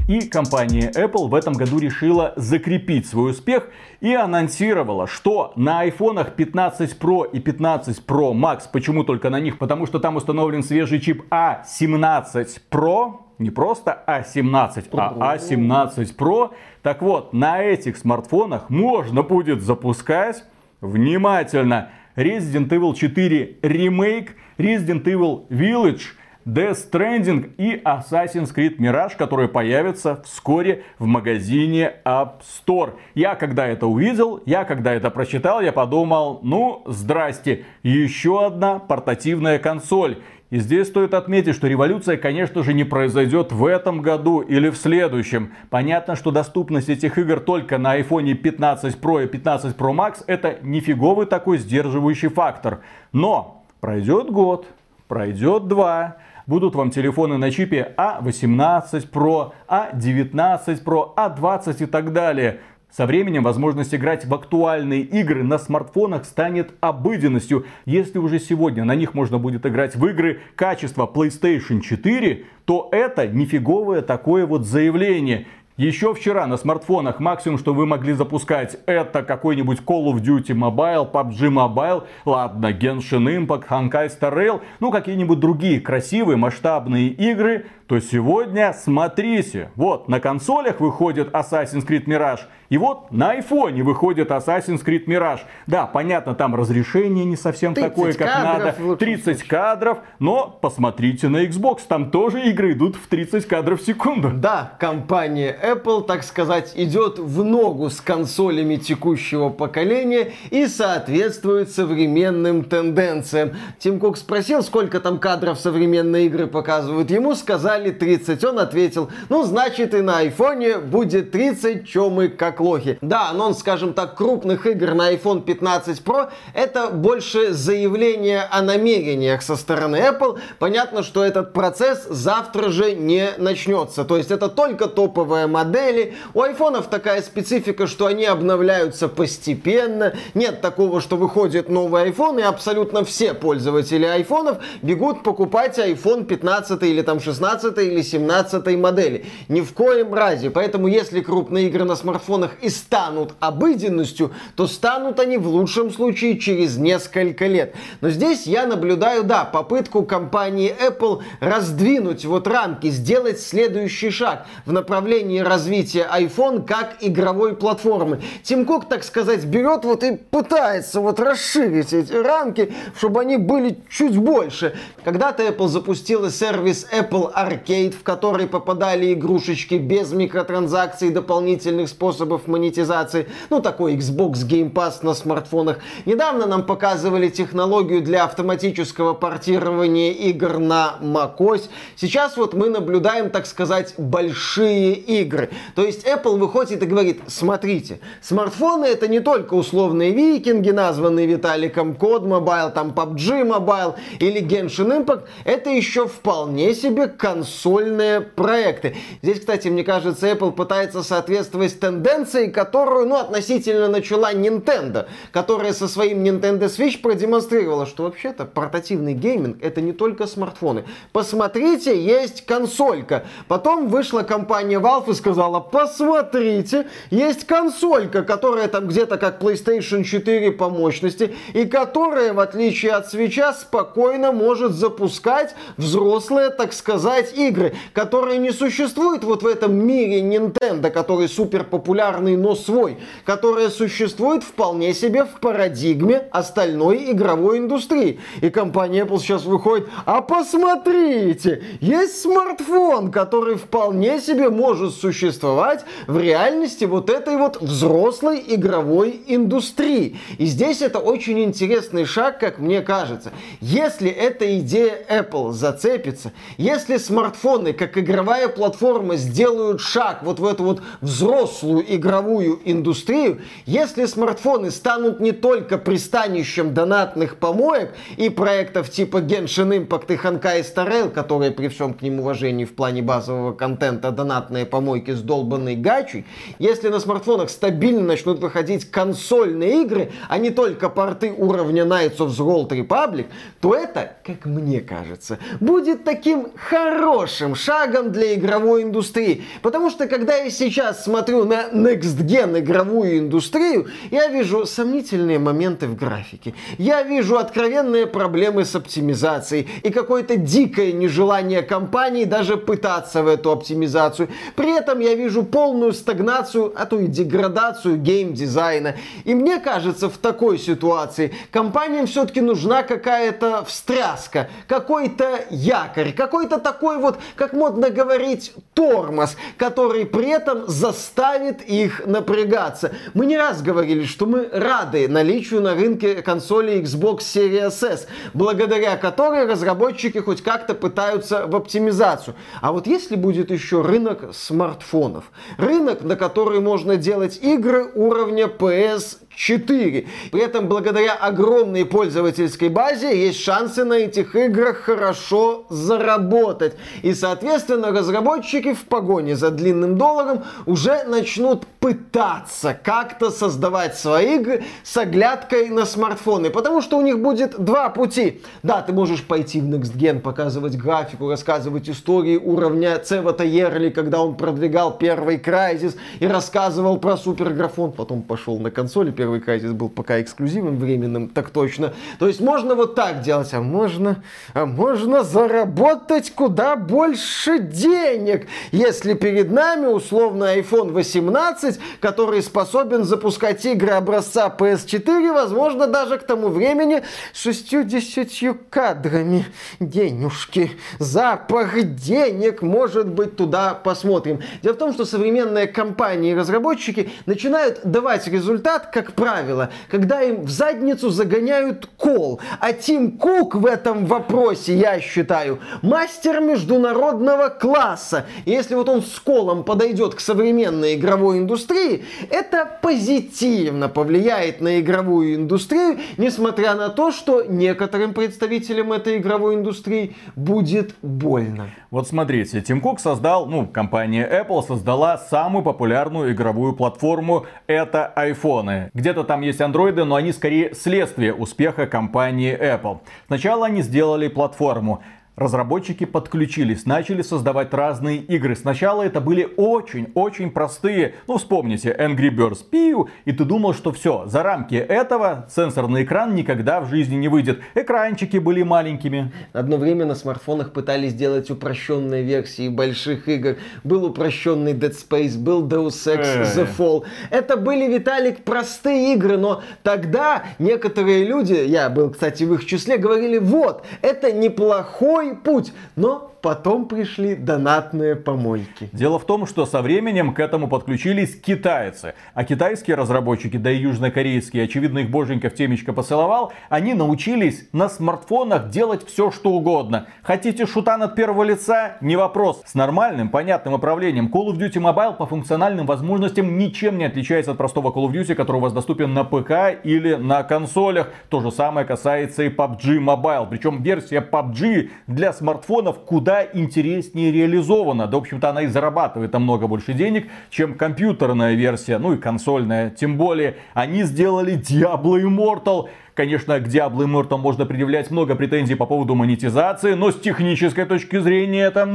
И 0.06 0.28
компания 0.28 0.92
Apple 0.94 1.28
в 1.28 1.34
этом 1.34 1.54
году 1.54 1.78
решила 1.78 2.34
закрепить 2.36 3.06
свой 3.06 3.30
успех 3.30 3.70
и 4.02 4.12
анонсировала, 4.12 5.06
что 5.06 5.54
на 5.56 5.80
айфонах 5.80 6.34
15 6.34 6.98
Pro 6.98 7.26
и 7.30 7.40
15 7.40 8.02
Pro 8.06 8.34
Max, 8.34 8.64
почему 8.70 9.04
только 9.04 9.30
на 9.30 9.40
них? 9.40 9.56
Потому 9.56 9.86
что 9.86 9.98
там 9.98 10.16
установлен 10.16 10.62
свежий 10.62 11.00
чип 11.00 11.22
A17 11.30 12.60
Pro, 12.70 13.14
не 13.38 13.48
просто 13.48 14.04
A17, 14.06 14.88
а 14.92 15.36
A17 15.36 16.14
Pro. 16.14 16.50
Так 16.82 17.00
вот, 17.00 17.32
на 17.32 17.62
этих 17.62 17.96
смартфонах 17.96 18.68
можно 18.68 19.22
будет 19.22 19.62
запускать, 19.62 20.44
внимательно, 20.82 21.88
Resident 22.14 22.68
Evil 22.68 22.94
4 22.94 23.60
Remake, 23.62 24.32
Resident 24.58 25.04
Evil 25.04 25.48
Village– 25.48 26.02
Death 26.46 26.90
Stranding 26.90 27.54
и 27.56 27.80
Assassin's 27.82 28.54
Creed 28.54 28.76
Mirage, 28.76 29.16
которые 29.16 29.48
появятся 29.48 30.22
вскоре 30.24 30.84
в 30.98 31.06
магазине 31.06 31.94
App 32.04 32.42
Store. 32.42 32.94
Я 33.14 33.34
когда 33.34 33.66
это 33.66 33.86
увидел, 33.86 34.42
я 34.44 34.64
когда 34.64 34.92
это 34.92 35.10
прочитал, 35.10 35.62
я 35.62 35.72
подумал, 35.72 36.40
ну, 36.42 36.82
здрасте, 36.86 37.64
еще 37.82 38.44
одна 38.44 38.78
портативная 38.78 39.58
консоль. 39.58 40.18
И 40.50 40.58
здесь 40.58 40.88
стоит 40.88 41.14
отметить, 41.14 41.54
что 41.54 41.66
революция, 41.66 42.18
конечно 42.18 42.62
же, 42.62 42.74
не 42.74 42.84
произойдет 42.84 43.50
в 43.50 43.64
этом 43.64 44.02
году 44.02 44.40
или 44.40 44.68
в 44.68 44.76
следующем. 44.76 45.54
Понятно, 45.70 46.14
что 46.14 46.30
доступность 46.30 46.90
этих 46.90 47.16
игр 47.18 47.40
только 47.40 47.78
на 47.78 47.98
iPhone 47.98 48.34
15 48.34 49.00
Pro 49.00 49.24
и 49.24 49.26
15 49.26 49.74
Pro 49.76 49.94
Max 49.94 50.22
это 50.26 50.58
нифиговый 50.62 51.26
такой 51.26 51.56
сдерживающий 51.56 52.28
фактор. 52.28 52.82
Но 53.12 53.64
пройдет 53.80 54.30
год, 54.30 54.66
пройдет 55.08 55.66
два, 55.68 56.18
будут 56.46 56.74
вам 56.74 56.90
телефоны 56.90 57.38
на 57.38 57.50
чипе 57.50 57.94
А18 57.96 59.10
Pro, 59.10 59.52
А19 59.68 60.84
Pro, 60.84 61.14
А20 61.16 61.82
и 61.82 61.86
так 61.86 62.12
далее. 62.12 62.60
Со 62.96 63.06
временем 63.06 63.42
возможность 63.42 63.92
играть 63.92 64.24
в 64.24 64.32
актуальные 64.32 65.00
игры 65.00 65.42
на 65.42 65.58
смартфонах 65.58 66.24
станет 66.24 66.74
обыденностью. 66.80 67.66
Если 67.86 68.18
уже 68.18 68.38
сегодня 68.38 68.84
на 68.84 68.94
них 68.94 69.14
можно 69.14 69.38
будет 69.38 69.66
играть 69.66 69.96
в 69.96 70.06
игры 70.06 70.40
качества 70.54 71.10
PlayStation 71.12 71.80
4, 71.80 72.44
то 72.64 72.88
это 72.92 73.26
нифиговое 73.26 74.00
такое 74.00 74.46
вот 74.46 74.64
заявление. 74.64 75.46
Еще 75.76 76.14
вчера 76.14 76.46
на 76.46 76.56
смартфонах 76.56 77.18
максимум, 77.18 77.58
что 77.58 77.74
вы 77.74 77.84
могли 77.84 78.12
запускать, 78.12 78.76
это 78.86 79.24
какой-нибудь 79.24 79.80
Call 79.80 80.04
of 80.04 80.22
Duty 80.22 80.54
Mobile, 80.54 81.10
PUBG 81.10 81.50
Mobile, 81.50 82.04
ладно, 82.24 82.70
Genshin 82.70 83.26
Impact, 83.26 83.66
Honkai 83.68 84.06
Star 84.06 84.32
Rail, 84.32 84.60
ну 84.78 84.92
какие-нибудь 84.92 85.40
другие 85.40 85.80
красивые 85.80 86.36
масштабные 86.36 87.08
игры, 87.08 87.66
то 87.86 88.00
сегодня 88.00 88.72
смотрите, 88.72 89.70
вот 89.76 90.08
на 90.08 90.18
консолях 90.18 90.80
выходит 90.80 91.30
Assassin's 91.32 91.86
Creed 91.86 92.06
Mirage, 92.06 92.40
и 92.70 92.78
вот 92.78 93.12
на 93.12 93.32
айфоне 93.32 93.82
выходит 93.82 94.30
Assassin's 94.30 94.82
Creed 94.82 95.04
Mirage. 95.06 95.40
Да, 95.66 95.86
понятно, 95.86 96.34
там 96.34 96.54
разрешение 96.54 97.26
не 97.26 97.36
совсем 97.36 97.74
такое, 97.74 98.14
как 98.14 98.26
надо, 98.42 98.96
30 98.96 99.42
кадров, 99.44 99.98
но 100.18 100.58
посмотрите 100.62 101.28
на 101.28 101.44
Xbox, 101.44 101.80
там 101.86 102.10
тоже 102.10 102.48
игры 102.48 102.72
идут 102.72 102.96
в 102.96 103.06
30 103.06 103.46
кадров 103.46 103.82
в 103.82 103.84
секунду. 103.84 104.30
Да, 104.30 104.72
компания 104.80 105.54
Apple, 105.62 106.04
так 106.04 106.24
сказать, 106.24 106.72
идет 106.76 107.18
в 107.18 107.44
ногу 107.44 107.90
с 107.90 108.00
консолями 108.00 108.76
текущего 108.76 109.50
поколения 109.50 110.32
и 110.50 110.66
соответствует 110.66 111.70
современным 111.70 112.64
тенденциям. 112.64 113.52
Тим 113.78 114.00
Кук 114.00 114.16
спросил, 114.16 114.62
сколько 114.62 115.00
там 115.00 115.18
кадров 115.18 115.58
современные 115.60 116.26
игры 116.26 116.46
показывают. 116.46 117.10
Ему 117.10 117.34
сказали, 117.34 117.73
сказали 117.74 117.90
30. 117.90 118.44
Он 118.44 118.58
ответил, 118.58 119.10
ну, 119.28 119.44
значит, 119.44 119.94
и 119.94 120.00
на 120.00 120.18
айфоне 120.18 120.78
будет 120.78 121.32
30, 121.32 121.88
чё 121.88 122.10
мы 122.10 122.28
как 122.28 122.60
лохи. 122.60 122.98
Да, 123.00 123.30
анонс, 123.30 123.58
скажем 123.58 123.94
так, 123.94 124.16
крупных 124.16 124.66
игр 124.66 124.94
на 124.94 125.12
iPhone 125.12 125.42
15 125.42 126.02
Pro 126.02 126.28
это 126.54 126.88
больше 126.88 127.52
заявление 127.52 128.42
о 128.42 128.62
намерениях 128.62 129.42
со 129.42 129.56
стороны 129.56 129.96
Apple. 129.96 130.38
Понятно, 130.58 131.02
что 131.02 131.24
этот 131.24 131.52
процесс 131.52 132.06
завтра 132.08 132.68
же 132.68 132.94
не 132.94 133.30
начнется. 133.38 134.04
То 134.04 134.16
есть 134.16 134.30
это 134.30 134.48
только 134.48 134.86
топовая 134.86 135.46
модели. 135.46 136.14
У 136.34 136.42
айфонов 136.42 136.86
такая 136.86 137.22
специфика, 137.22 137.86
что 137.86 138.06
они 138.06 138.24
обновляются 138.24 139.08
постепенно. 139.08 140.12
Нет 140.34 140.60
такого, 140.60 141.00
что 141.00 141.16
выходит 141.16 141.68
новый 141.68 142.10
iPhone, 142.10 142.40
и 142.40 142.42
абсолютно 142.42 143.04
все 143.04 143.34
пользователи 143.34 144.04
айфонов 144.04 144.58
бегут 144.82 145.22
покупать 145.22 145.78
iPhone 145.78 146.24
15 146.24 146.82
или 146.82 147.02
там 147.02 147.20
16 147.20 147.63
или 147.64 148.02
17 148.02 148.76
модели. 148.76 149.26
Ни 149.48 149.60
в 149.60 149.72
коем 149.72 150.14
разе. 150.14 150.50
Поэтому 150.50 150.88
если 150.88 151.20
крупные 151.20 151.68
игры 151.68 151.84
на 151.84 151.96
смартфонах 151.96 152.52
и 152.62 152.68
станут 152.68 153.34
обыденностью, 153.40 154.32
то 154.56 154.66
станут 154.66 155.20
они 155.20 155.36
в 155.36 155.48
лучшем 155.48 155.90
случае 155.90 156.38
через 156.38 156.76
несколько 156.76 157.46
лет. 157.46 157.74
Но 158.00 158.10
здесь 158.10 158.46
я 158.46 158.66
наблюдаю, 158.66 159.24
да, 159.24 159.44
попытку 159.44 160.04
компании 160.04 160.74
Apple 160.78 161.22
раздвинуть 161.40 162.24
вот 162.24 162.46
рамки, 162.46 162.88
сделать 162.88 163.40
следующий 163.40 164.10
шаг 164.10 164.46
в 164.66 164.72
направлении 164.72 165.40
развития 165.40 166.08
iPhone 166.12 166.64
как 166.64 166.96
игровой 167.00 167.56
платформы. 167.56 168.20
Тим 168.42 168.64
Кук, 168.64 168.88
так 168.88 169.04
сказать, 169.04 169.44
берет 169.44 169.84
вот 169.84 170.02
и 170.04 170.16
пытается 170.16 171.00
вот 171.00 171.20
расширить 171.20 171.92
эти 171.92 172.12
рамки, 172.12 172.72
чтобы 172.98 173.20
они 173.20 173.36
были 173.36 173.78
чуть 173.90 174.16
больше. 174.16 174.74
Когда-то 175.04 175.42
Apple 175.42 175.68
запустила 175.68 176.30
сервис 176.30 176.86
Apple 176.92 177.32
Arcade, 177.34 177.53
в 177.94 178.02
который 178.02 178.46
попадали 178.46 179.12
игрушечки 179.12 179.74
без 179.74 180.12
микротранзакций 180.12 181.08
и 181.08 181.10
дополнительных 181.10 181.88
способов 181.88 182.46
монетизации. 182.46 183.28
Ну, 183.50 183.60
такой 183.60 183.96
Xbox 183.96 184.46
Game 184.46 184.72
Pass 184.72 184.98
на 185.02 185.14
смартфонах. 185.14 185.78
Недавно 186.06 186.46
нам 186.46 186.64
показывали 186.64 187.28
технологию 187.28 188.02
для 188.02 188.24
автоматического 188.24 189.14
портирования 189.14 190.12
игр 190.12 190.58
на 190.58 190.96
macOS. 191.00 191.68
Сейчас 191.96 192.36
вот 192.36 192.54
мы 192.54 192.68
наблюдаем, 192.68 193.30
так 193.30 193.46
сказать, 193.46 193.94
большие 193.98 194.94
игры. 194.94 195.50
То 195.74 195.84
есть 195.84 196.06
Apple 196.06 196.38
выходит 196.38 196.82
и 196.82 196.86
говорит, 196.86 197.20
смотрите, 197.26 198.00
смартфоны 198.20 198.86
это 198.86 199.08
не 199.08 199.20
только 199.20 199.54
условные 199.54 200.12
викинги, 200.12 200.70
названные 200.70 201.26
Виталиком 201.26 201.92
Code 201.92 202.26
Mobile, 202.26 202.70
там 202.72 202.90
PUBG 202.90 203.46
Mobile 203.46 203.94
или 204.18 204.42
Genshin 204.42 205.04
Impact, 205.04 205.22
это 205.44 205.70
еще 205.70 206.06
вполне 206.06 206.74
себе 206.74 207.06
консольные 207.44 208.22
проекты. 208.22 208.96
Здесь, 209.20 209.40
кстати, 209.40 209.68
мне 209.68 209.84
кажется, 209.84 210.30
Apple 210.30 210.52
пытается 210.52 211.02
соответствовать 211.02 211.78
тенденции, 211.78 212.46
которую, 212.46 213.06
ну, 213.06 213.16
относительно 213.16 213.86
начала 213.88 214.32
Nintendo, 214.32 215.06
которая 215.30 215.74
со 215.74 215.86
своим 215.88 216.24
Nintendo 216.24 216.64
Switch 216.64 217.02
продемонстрировала, 217.02 217.84
что 217.84 218.04
вообще-то 218.04 218.46
портативный 218.46 219.12
гейминг 219.12 219.62
это 219.62 219.82
не 219.82 219.92
только 219.92 220.26
смартфоны. 220.26 220.84
Посмотрите, 221.12 222.02
есть 222.02 222.46
консолька. 222.46 223.24
Потом 223.46 223.88
вышла 223.88 224.22
компания 224.22 224.80
Valve 224.80 225.10
и 225.10 225.14
сказала, 225.14 225.60
посмотрите, 225.60 226.86
есть 227.10 227.44
консолька, 227.44 228.22
которая 228.22 228.68
там 228.68 228.88
где-то 228.88 229.18
как 229.18 229.42
PlayStation 229.42 230.02
4 230.02 230.52
по 230.52 230.70
мощности, 230.70 231.34
и 231.52 231.66
которая, 231.66 232.32
в 232.32 232.40
отличие 232.40 232.92
от 232.92 233.10
свеча, 233.10 233.52
спокойно 233.52 234.32
может 234.32 234.72
запускать 234.72 235.54
взрослые, 235.76 236.48
так 236.48 236.72
сказать, 236.72 237.33
игры, 237.34 237.74
которые 237.92 238.38
не 238.38 238.50
существуют 238.50 239.24
вот 239.24 239.42
в 239.42 239.46
этом 239.46 239.74
мире 239.74 240.20
Nintendo, 240.20 240.90
который 240.90 241.28
супер 241.28 241.64
популярный, 241.64 242.36
но 242.36 242.54
свой, 242.54 242.98
которые 243.24 243.70
существует 243.70 244.42
вполне 244.42 244.94
себе 244.94 245.24
в 245.24 245.40
парадигме 245.40 246.28
остальной 246.30 247.10
игровой 247.10 247.58
индустрии. 247.58 248.20
И 248.40 248.50
компания 248.50 249.02
Apple 249.02 249.18
сейчас 249.18 249.44
выходит, 249.44 249.88
а 250.06 250.20
посмотрите, 250.20 251.62
есть 251.80 252.20
смартфон, 252.20 253.10
который 253.10 253.56
вполне 253.56 254.20
себе 254.20 254.50
может 254.50 254.94
существовать 254.94 255.84
в 256.06 256.18
реальности 256.18 256.84
вот 256.84 257.10
этой 257.10 257.36
вот 257.36 257.60
взрослой 257.60 258.42
игровой 258.46 259.22
индустрии. 259.26 260.18
И 260.38 260.46
здесь 260.46 260.82
это 260.82 260.98
очень 260.98 261.42
интересный 261.42 262.04
шаг, 262.04 262.38
как 262.38 262.58
мне 262.58 262.80
кажется. 262.80 263.32
Если 263.60 264.10
эта 264.10 264.58
идея 264.58 264.98
Apple 265.08 265.52
зацепится, 265.52 266.32
если 266.56 266.96
смартфоны 267.24 267.72
как 267.72 267.96
игровая 267.96 268.48
платформа 268.48 269.16
сделают 269.16 269.80
шаг 269.80 270.22
вот 270.22 270.40
в 270.40 270.46
эту 270.46 270.62
вот 270.64 270.82
взрослую 271.00 271.82
игровую 271.88 272.60
индустрию, 272.66 273.40
если 273.64 274.04
смартфоны 274.04 274.70
станут 274.70 275.20
не 275.20 275.32
только 275.32 275.78
пристанищем 275.78 276.74
донатных 276.74 277.36
помоек 277.36 277.94
и 278.18 278.28
проектов 278.28 278.90
типа 278.90 279.18
Genshin 279.18 279.86
Impact 279.86 280.12
и 280.12 280.16
Honkai 280.16 280.60
Star 280.60 280.90
Rail, 280.90 281.10
которые 281.10 281.50
при 281.50 281.68
всем 281.68 281.94
к 281.94 282.02
ним 282.02 282.20
уважении 282.20 282.66
в 282.66 282.74
плане 282.74 283.00
базового 283.00 283.52
контента 283.52 284.10
донатные 284.10 284.66
помойки 284.66 285.12
с 285.12 285.22
долбанной 285.22 285.76
гачей, 285.76 286.26
если 286.58 286.88
на 286.88 287.00
смартфонах 287.00 287.48
стабильно 287.48 288.02
начнут 288.02 288.38
выходить 288.40 288.90
консольные 288.90 289.82
игры, 289.82 290.12
а 290.28 290.36
не 290.36 290.50
только 290.50 290.90
порты 290.90 291.32
уровня 291.32 291.84
Knights 291.84 292.18
of 292.18 292.28
the 292.28 292.44
Old 292.44 292.68
Republic, 292.68 293.26
то 293.62 293.74
это, 293.74 294.16
как 294.26 294.44
мне 294.44 294.80
кажется, 294.82 295.38
будет 295.60 296.04
таким 296.04 296.48
хорошим 296.68 297.13
шагом 297.54 298.12
для 298.12 298.34
игровой 298.34 298.82
индустрии. 298.82 299.44
Потому 299.62 299.90
что 299.90 300.06
когда 300.06 300.36
я 300.36 300.50
сейчас 300.50 301.04
смотрю 301.04 301.44
на 301.44 301.68
Next 301.70 302.18
Gen 302.26 302.58
игровую 302.58 303.18
индустрию, 303.18 303.86
я 304.10 304.28
вижу 304.28 304.66
сомнительные 304.66 305.38
моменты 305.38 305.86
в 305.86 305.96
графике. 305.96 306.54
Я 306.78 307.02
вижу 307.02 307.38
откровенные 307.38 308.06
проблемы 308.06 308.64
с 308.64 308.74
оптимизацией 308.74 309.68
и 309.82 309.90
какое-то 309.90 310.36
дикое 310.36 310.92
нежелание 310.92 311.62
компании 311.62 312.24
даже 312.24 312.56
пытаться 312.56 313.22
в 313.22 313.28
эту 313.28 313.50
оптимизацию. 313.52 314.28
При 314.56 314.76
этом 314.76 315.00
я 315.00 315.14
вижу 315.14 315.44
полную 315.44 315.92
стагнацию, 315.92 316.72
а 316.76 316.86
то 316.86 316.98
и 316.98 317.06
деградацию 317.06 317.96
геймдизайна. 317.96 318.96
И 319.24 319.34
мне 319.34 319.58
кажется, 319.60 320.08
в 320.08 320.18
такой 320.18 320.58
ситуации 320.58 321.32
компаниям 321.50 322.06
все-таки 322.06 322.40
нужна 322.40 322.82
какая-то 322.82 323.64
встряска, 323.64 324.48
какой-то 324.66 325.44
якорь, 325.50 326.12
какой-то 326.12 326.58
такой 326.58 326.93
вот, 326.98 327.18
как 327.36 327.52
модно 327.52 327.90
говорить, 327.90 328.52
тормоз, 328.74 329.36
который 329.56 330.06
при 330.06 330.30
этом 330.30 330.68
заставит 330.68 331.62
их 331.62 332.06
напрягаться. 332.06 332.92
Мы 333.14 333.26
не 333.26 333.36
раз 333.36 333.62
говорили, 333.62 334.04
что 334.04 334.26
мы 334.26 334.48
рады 334.52 335.08
наличию 335.08 335.60
на 335.60 335.74
рынке 335.74 336.22
консоли 336.22 336.80
Xbox 336.80 337.18
Series 337.20 337.86
S, 337.86 338.06
благодаря 338.32 338.96
которой 338.96 339.46
разработчики 339.46 340.18
хоть 340.18 340.42
как-то 340.42 340.74
пытаются 340.74 341.46
в 341.46 341.54
оптимизацию. 341.56 342.34
А 342.60 342.72
вот 342.72 342.86
если 342.86 343.16
будет 343.16 343.50
еще 343.50 343.82
рынок 343.82 344.34
смартфонов, 344.34 345.24
рынок, 345.56 346.02
на 346.02 346.16
который 346.16 346.60
можно 346.60 346.96
делать 346.96 347.38
игры 347.42 347.90
уровня 347.94 348.46
PS 348.46 349.18
4. 349.36 350.06
При 350.30 350.40
этом 350.40 350.68
благодаря 350.68 351.14
огромной 351.14 351.84
пользовательской 351.84 352.68
базе 352.68 353.26
есть 353.26 353.40
шансы 353.40 353.84
на 353.84 353.94
этих 353.94 354.34
играх 354.36 354.78
хорошо 354.78 355.66
заработать. 355.68 356.74
И, 357.02 357.14
соответственно, 357.14 357.90
разработчики 357.90 358.74
в 358.74 358.84
погоне 358.84 359.36
за 359.36 359.50
длинным 359.50 359.96
долларом 359.96 360.44
уже 360.66 361.04
начнут 361.04 361.66
пытаться 361.84 362.72
как-то 362.72 363.30
создавать 363.30 363.94
свои 363.98 364.36
игры 364.36 364.64
с 364.84 364.96
оглядкой 364.96 365.68
на 365.68 365.84
смартфоны. 365.84 366.48
Потому 366.48 366.80
что 366.80 366.96
у 366.96 367.02
них 367.02 367.20
будет 367.20 367.62
два 367.62 367.90
пути. 367.90 368.40
Да, 368.62 368.80
ты 368.80 368.94
можешь 368.94 369.22
пойти 369.22 369.60
в 369.60 369.64
Next 369.64 369.94
Gen, 369.94 370.20
показывать 370.20 370.78
графику, 370.78 371.28
рассказывать 371.28 371.90
истории 371.90 372.38
уровня 372.38 372.98
Цевата 373.00 373.44
Ерли, 373.44 373.90
когда 373.90 374.22
он 374.22 374.34
продвигал 374.34 374.96
первый 374.96 375.36
Crysis 375.36 375.94
и 376.20 376.26
рассказывал 376.26 376.96
про 376.96 377.18
суперграфон. 377.18 377.92
Потом 377.92 378.22
пошел 378.22 378.58
на 378.58 378.70
консоли, 378.70 379.10
первый 379.10 379.40
Crysis 379.40 379.74
был 379.74 379.90
пока 379.90 380.22
эксклюзивным, 380.22 380.78
временным, 380.78 381.28
так 381.28 381.50
точно. 381.50 381.92
То 382.18 382.28
есть 382.28 382.40
можно 382.40 382.74
вот 382.76 382.94
так 382.94 383.20
делать, 383.20 383.52
а 383.52 383.60
можно, 383.60 384.22
а 384.54 384.64
можно 384.64 385.22
заработать 385.22 386.30
куда 386.34 386.76
больше 386.76 387.58
денег, 387.58 388.46
если 388.72 389.12
перед 389.12 389.52
нами 389.52 389.84
условно 389.84 390.44
iPhone 390.56 390.92
18, 390.92 391.73
который 392.00 392.42
способен 392.42 393.04
запускать 393.04 393.64
игры 393.64 393.90
образца 393.90 394.54
PS4, 394.56 395.32
возможно, 395.32 395.86
даже 395.86 396.18
к 396.18 396.24
тому 396.24 396.48
времени 396.48 397.02
60 397.32 398.56
кадрами. 398.70 399.46
Денежки, 399.80 400.72
запах 400.98 401.82
денег, 401.82 402.62
может 402.62 403.08
быть, 403.08 403.36
туда 403.36 403.74
посмотрим. 403.74 404.40
Дело 404.62 404.74
в 404.74 404.78
том, 404.78 404.92
что 404.92 405.04
современные 405.04 405.66
компании 405.66 406.32
и 406.32 406.34
разработчики 406.34 407.10
начинают 407.26 407.80
давать 407.84 408.26
результат, 408.28 408.90
как 408.92 409.12
правило, 409.12 409.70
когда 409.90 410.22
им 410.22 410.42
в 410.42 410.50
задницу 410.50 411.10
загоняют 411.10 411.86
кол. 411.96 412.40
А 412.60 412.72
Тим 412.72 413.18
Кук 413.18 413.54
в 413.54 413.66
этом 413.66 414.06
вопросе, 414.06 414.76
я 414.76 415.00
считаю, 415.00 415.60
мастер 415.82 416.40
международного 416.40 417.48
класса. 417.48 418.26
И 418.44 418.50
если 418.50 418.74
вот 418.74 418.88
он 418.88 419.02
с 419.02 419.18
колом 419.20 419.64
подойдет 419.64 420.14
к 420.14 420.20
современной 420.20 420.94
игровой 420.94 421.38
индустрии, 421.64 422.04
это 422.30 422.68
позитивно 422.80 423.88
повлияет 423.88 424.60
на 424.60 424.80
игровую 424.80 425.36
индустрию, 425.36 425.98
несмотря 426.16 426.74
на 426.74 426.88
то, 426.88 427.10
что 427.10 427.42
некоторым 427.42 428.14
представителям 428.14 428.92
этой 428.92 429.18
игровой 429.18 429.54
индустрии 429.54 430.14
будет 430.36 430.94
больно. 431.02 431.70
Вот 431.90 432.08
смотрите, 432.08 432.60
Тим 432.60 432.80
Кук 432.80 433.00
создал, 433.00 433.46
ну, 433.46 433.66
компания 433.66 434.28
Apple 434.28 434.66
создала 434.66 435.18
самую 435.18 435.64
популярную 435.64 436.32
игровую 436.32 436.74
платформу, 436.74 437.46
это 437.66 438.06
айфоны. 438.06 438.90
Где-то 438.94 439.24
там 439.24 439.42
есть 439.42 439.60
андроиды, 439.60 440.04
но 440.04 440.16
они 440.16 440.32
скорее 440.32 440.74
следствие 440.74 441.34
успеха 441.34 441.86
компании 441.86 442.56
Apple. 442.58 443.00
Сначала 443.26 443.66
они 443.66 443.82
сделали 443.82 444.28
платформу. 444.28 445.02
Разработчики 445.36 446.04
подключились, 446.04 446.86
начали 446.86 447.22
создавать 447.22 447.74
разные 447.74 448.18
игры. 448.18 448.54
Сначала 448.54 449.02
это 449.02 449.20
были 449.20 449.48
очень-очень 449.56 450.52
простые. 450.52 451.16
Ну, 451.26 451.38
вспомните, 451.38 451.90
Angry 451.90 452.30
Birds 452.30 452.60
Pew, 452.70 453.08
и 453.24 453.32
ты 453.32 453.44
думал, 453.44 453.74
что 453.74 453.90
все, 453.90 454.26
за 454.26 454.44
рамки 454.44 454.76
этого 454.76 455.48
сенсорный 455.50 456.04
экран 456.04 456.36
никогда 456.36 456.80
в 456.80 456.88
жизни 456.88 457.16
не 457.16 457.26
выйдет. 457.26 457.58
Экранчики 457.74 458.36
были 458.36 458.62
маленькими. 458.62 459.32
Одно 459.52 459.76
время 459.76 460.04
на 460.04 460.14
смартфонах 460.14 460.72
пытались 460.72 461.10
сделать 461.10 461.50
упрощенные 461.50 462.22
версии 462.22 462.68
больших 462.68 463.26
игр. 463.26 463.56
Был 463.82 464.04
упрощенный 464.04 464.72
Dead 464.72 464.94
Space, 464.94 465.36
был 465.36 465.66
Deus 465.66 466.06
Ex 466.06 466.44
The 466.54 466.68
Fall. 466.78 467.06
Это 467.30 467.56
были, 467.56 467.92
Виталик, 467.92 468.44
простые 468.44 469.14
игры, 469.14 469.36
но 469.36 469.62
тогда 469.82 470.44
некоторые 470.60 471.24
люди, 471.24 471.54
я 471.54 471.90
был, 471.90 472.10
кстати, 472.10 472.44
в 472.44 472.54
их 472.54 472.64
числе, 472.66 472.98
говорили, 472.98 473.38
вот, 473.38 473.84
это 474.00 474.30
неплохой 474.30 475.23
прямой 475.24 475.36
путь, 475.36 475.72
но 475.96 476.33
потом 476.44 476.84
пришли 476.88 477.36
донатные 477.36 478.16
помойки. 478.16 478.90
Дело 478.92 479.18
в 479.18 479.24
том, 479.24 479.46
что 479.46 479.64
со 479.64 479.80
временем 479.80 480.34
к 480.34 480.40
этому 480.40 480.68
подключились 480.68 481.40
китайцы. 481.40 482.12
А 482.34 482.44
китайские 482.44 482.96
разработчики, 482.96 483.56
да 483.56 483.70
и 483.70 483.78
южнокорейские, 483.78 484.64
очевидно 484.64 484.98
их 484.98 485.10
боженька 485.10 485.48
в 485.48 485.54
темечко 485.54 485.94
поцеловал, 485.94 486.52
они 486.68 486.92
научились 486.92 487.66
на 487.72 487.88
смартфонах 487.88 488.68
делать 488.68 489.06
все, 489.06 489.30
что 489.30 489.52
угодно. 489.52 490.06
Хотите 490.22 490.66
шутан 490.66 491.02
от 491.02 491.14
первого 491.14 491.44
лица? 491.44 491.96
Не 492.02 492.16
вопрос. 492.16 492.62
С 492.66 492.74
нормальным, 492.74 493.30
понятным 493.30 493.72
управлением 493.72 494.30
Call 494.30 494.48
of 494.48 494.58
Duty 494.58 494.82
Mobile 494.82 495.16
по 495.16 495.24
функциональным 495.24 495.86
возможностям 495.86 496.58
ничем 496.58 496.98
не 496.98 497.06
отличается 497.06 497.52
от 497.52 497.56
простого 497.56 497.88
Call 497.88 498.10
of 498.10 498.12
Duty, 498.12 498.34
который 498.34 498.58
у 498.58 498.60
вас 498.60 498.74
доступен 498.74 499.14
на 499.14 499.24
ПК 499.24 499.82
или 499.82 500.16
на 500.16 500.42
консолях. 500.42 501.08
То 501.30 501.40
же 501.40 501.50
самое 501.50 501.86
касается 501.86 502.42
и 502.42 502.50
PUBG 502.50 502.98
Mobile. 502.98 503.46
Причем 503.48 503.82
версия 503.82 504.20
PUBG 504.20 504.90
для 505.06 505.32
смартфонов 505.32 506.00
куда 506.00 506.33
куда 506.34 506.44
интереснее 506.52 507.30
реализована. 507.30 508.06
Да, 508.06 508.16
в 508.16 508.20
общем-то, 508.20 508.50
она 508.50 508.62
и 508.62 508.66
зарабатывает 508.66 509.32
намного 509.32 509.66
больше 509.68 509.92
денег, 509.92 510.28
чем 510.50 510.74
компьютерная 510.74 511.54
версия, 511.54 511.98
ну 511.98 512.14
и 512.14 512.16
консольная. 512.16 512.90
Тем 512.90 513.16
более, 513.16 513.56
они 513.74 514.02
сделали 514.02 514.54
Diablo 514.58 515.22
Immortal, 515.22 515.88
Конечно, 516.14 516.60
к 516.60 516.68
Diablo 516.68 517.06
Immortal 517.06 517.38
можно 517.38 517.66
предъявлять 517.66 518.08
много 518.12 518.36
претензий 518.36 518.76
по 518.76 518.86
поводу 518.86 519.16
монетизации, 519.16 519.94
но 519.94 520.12
с 520.12 520.14
технической 520.20 520.84
точки 520.84 521.18
зрения 521.18 521.62
это 521.62 521.88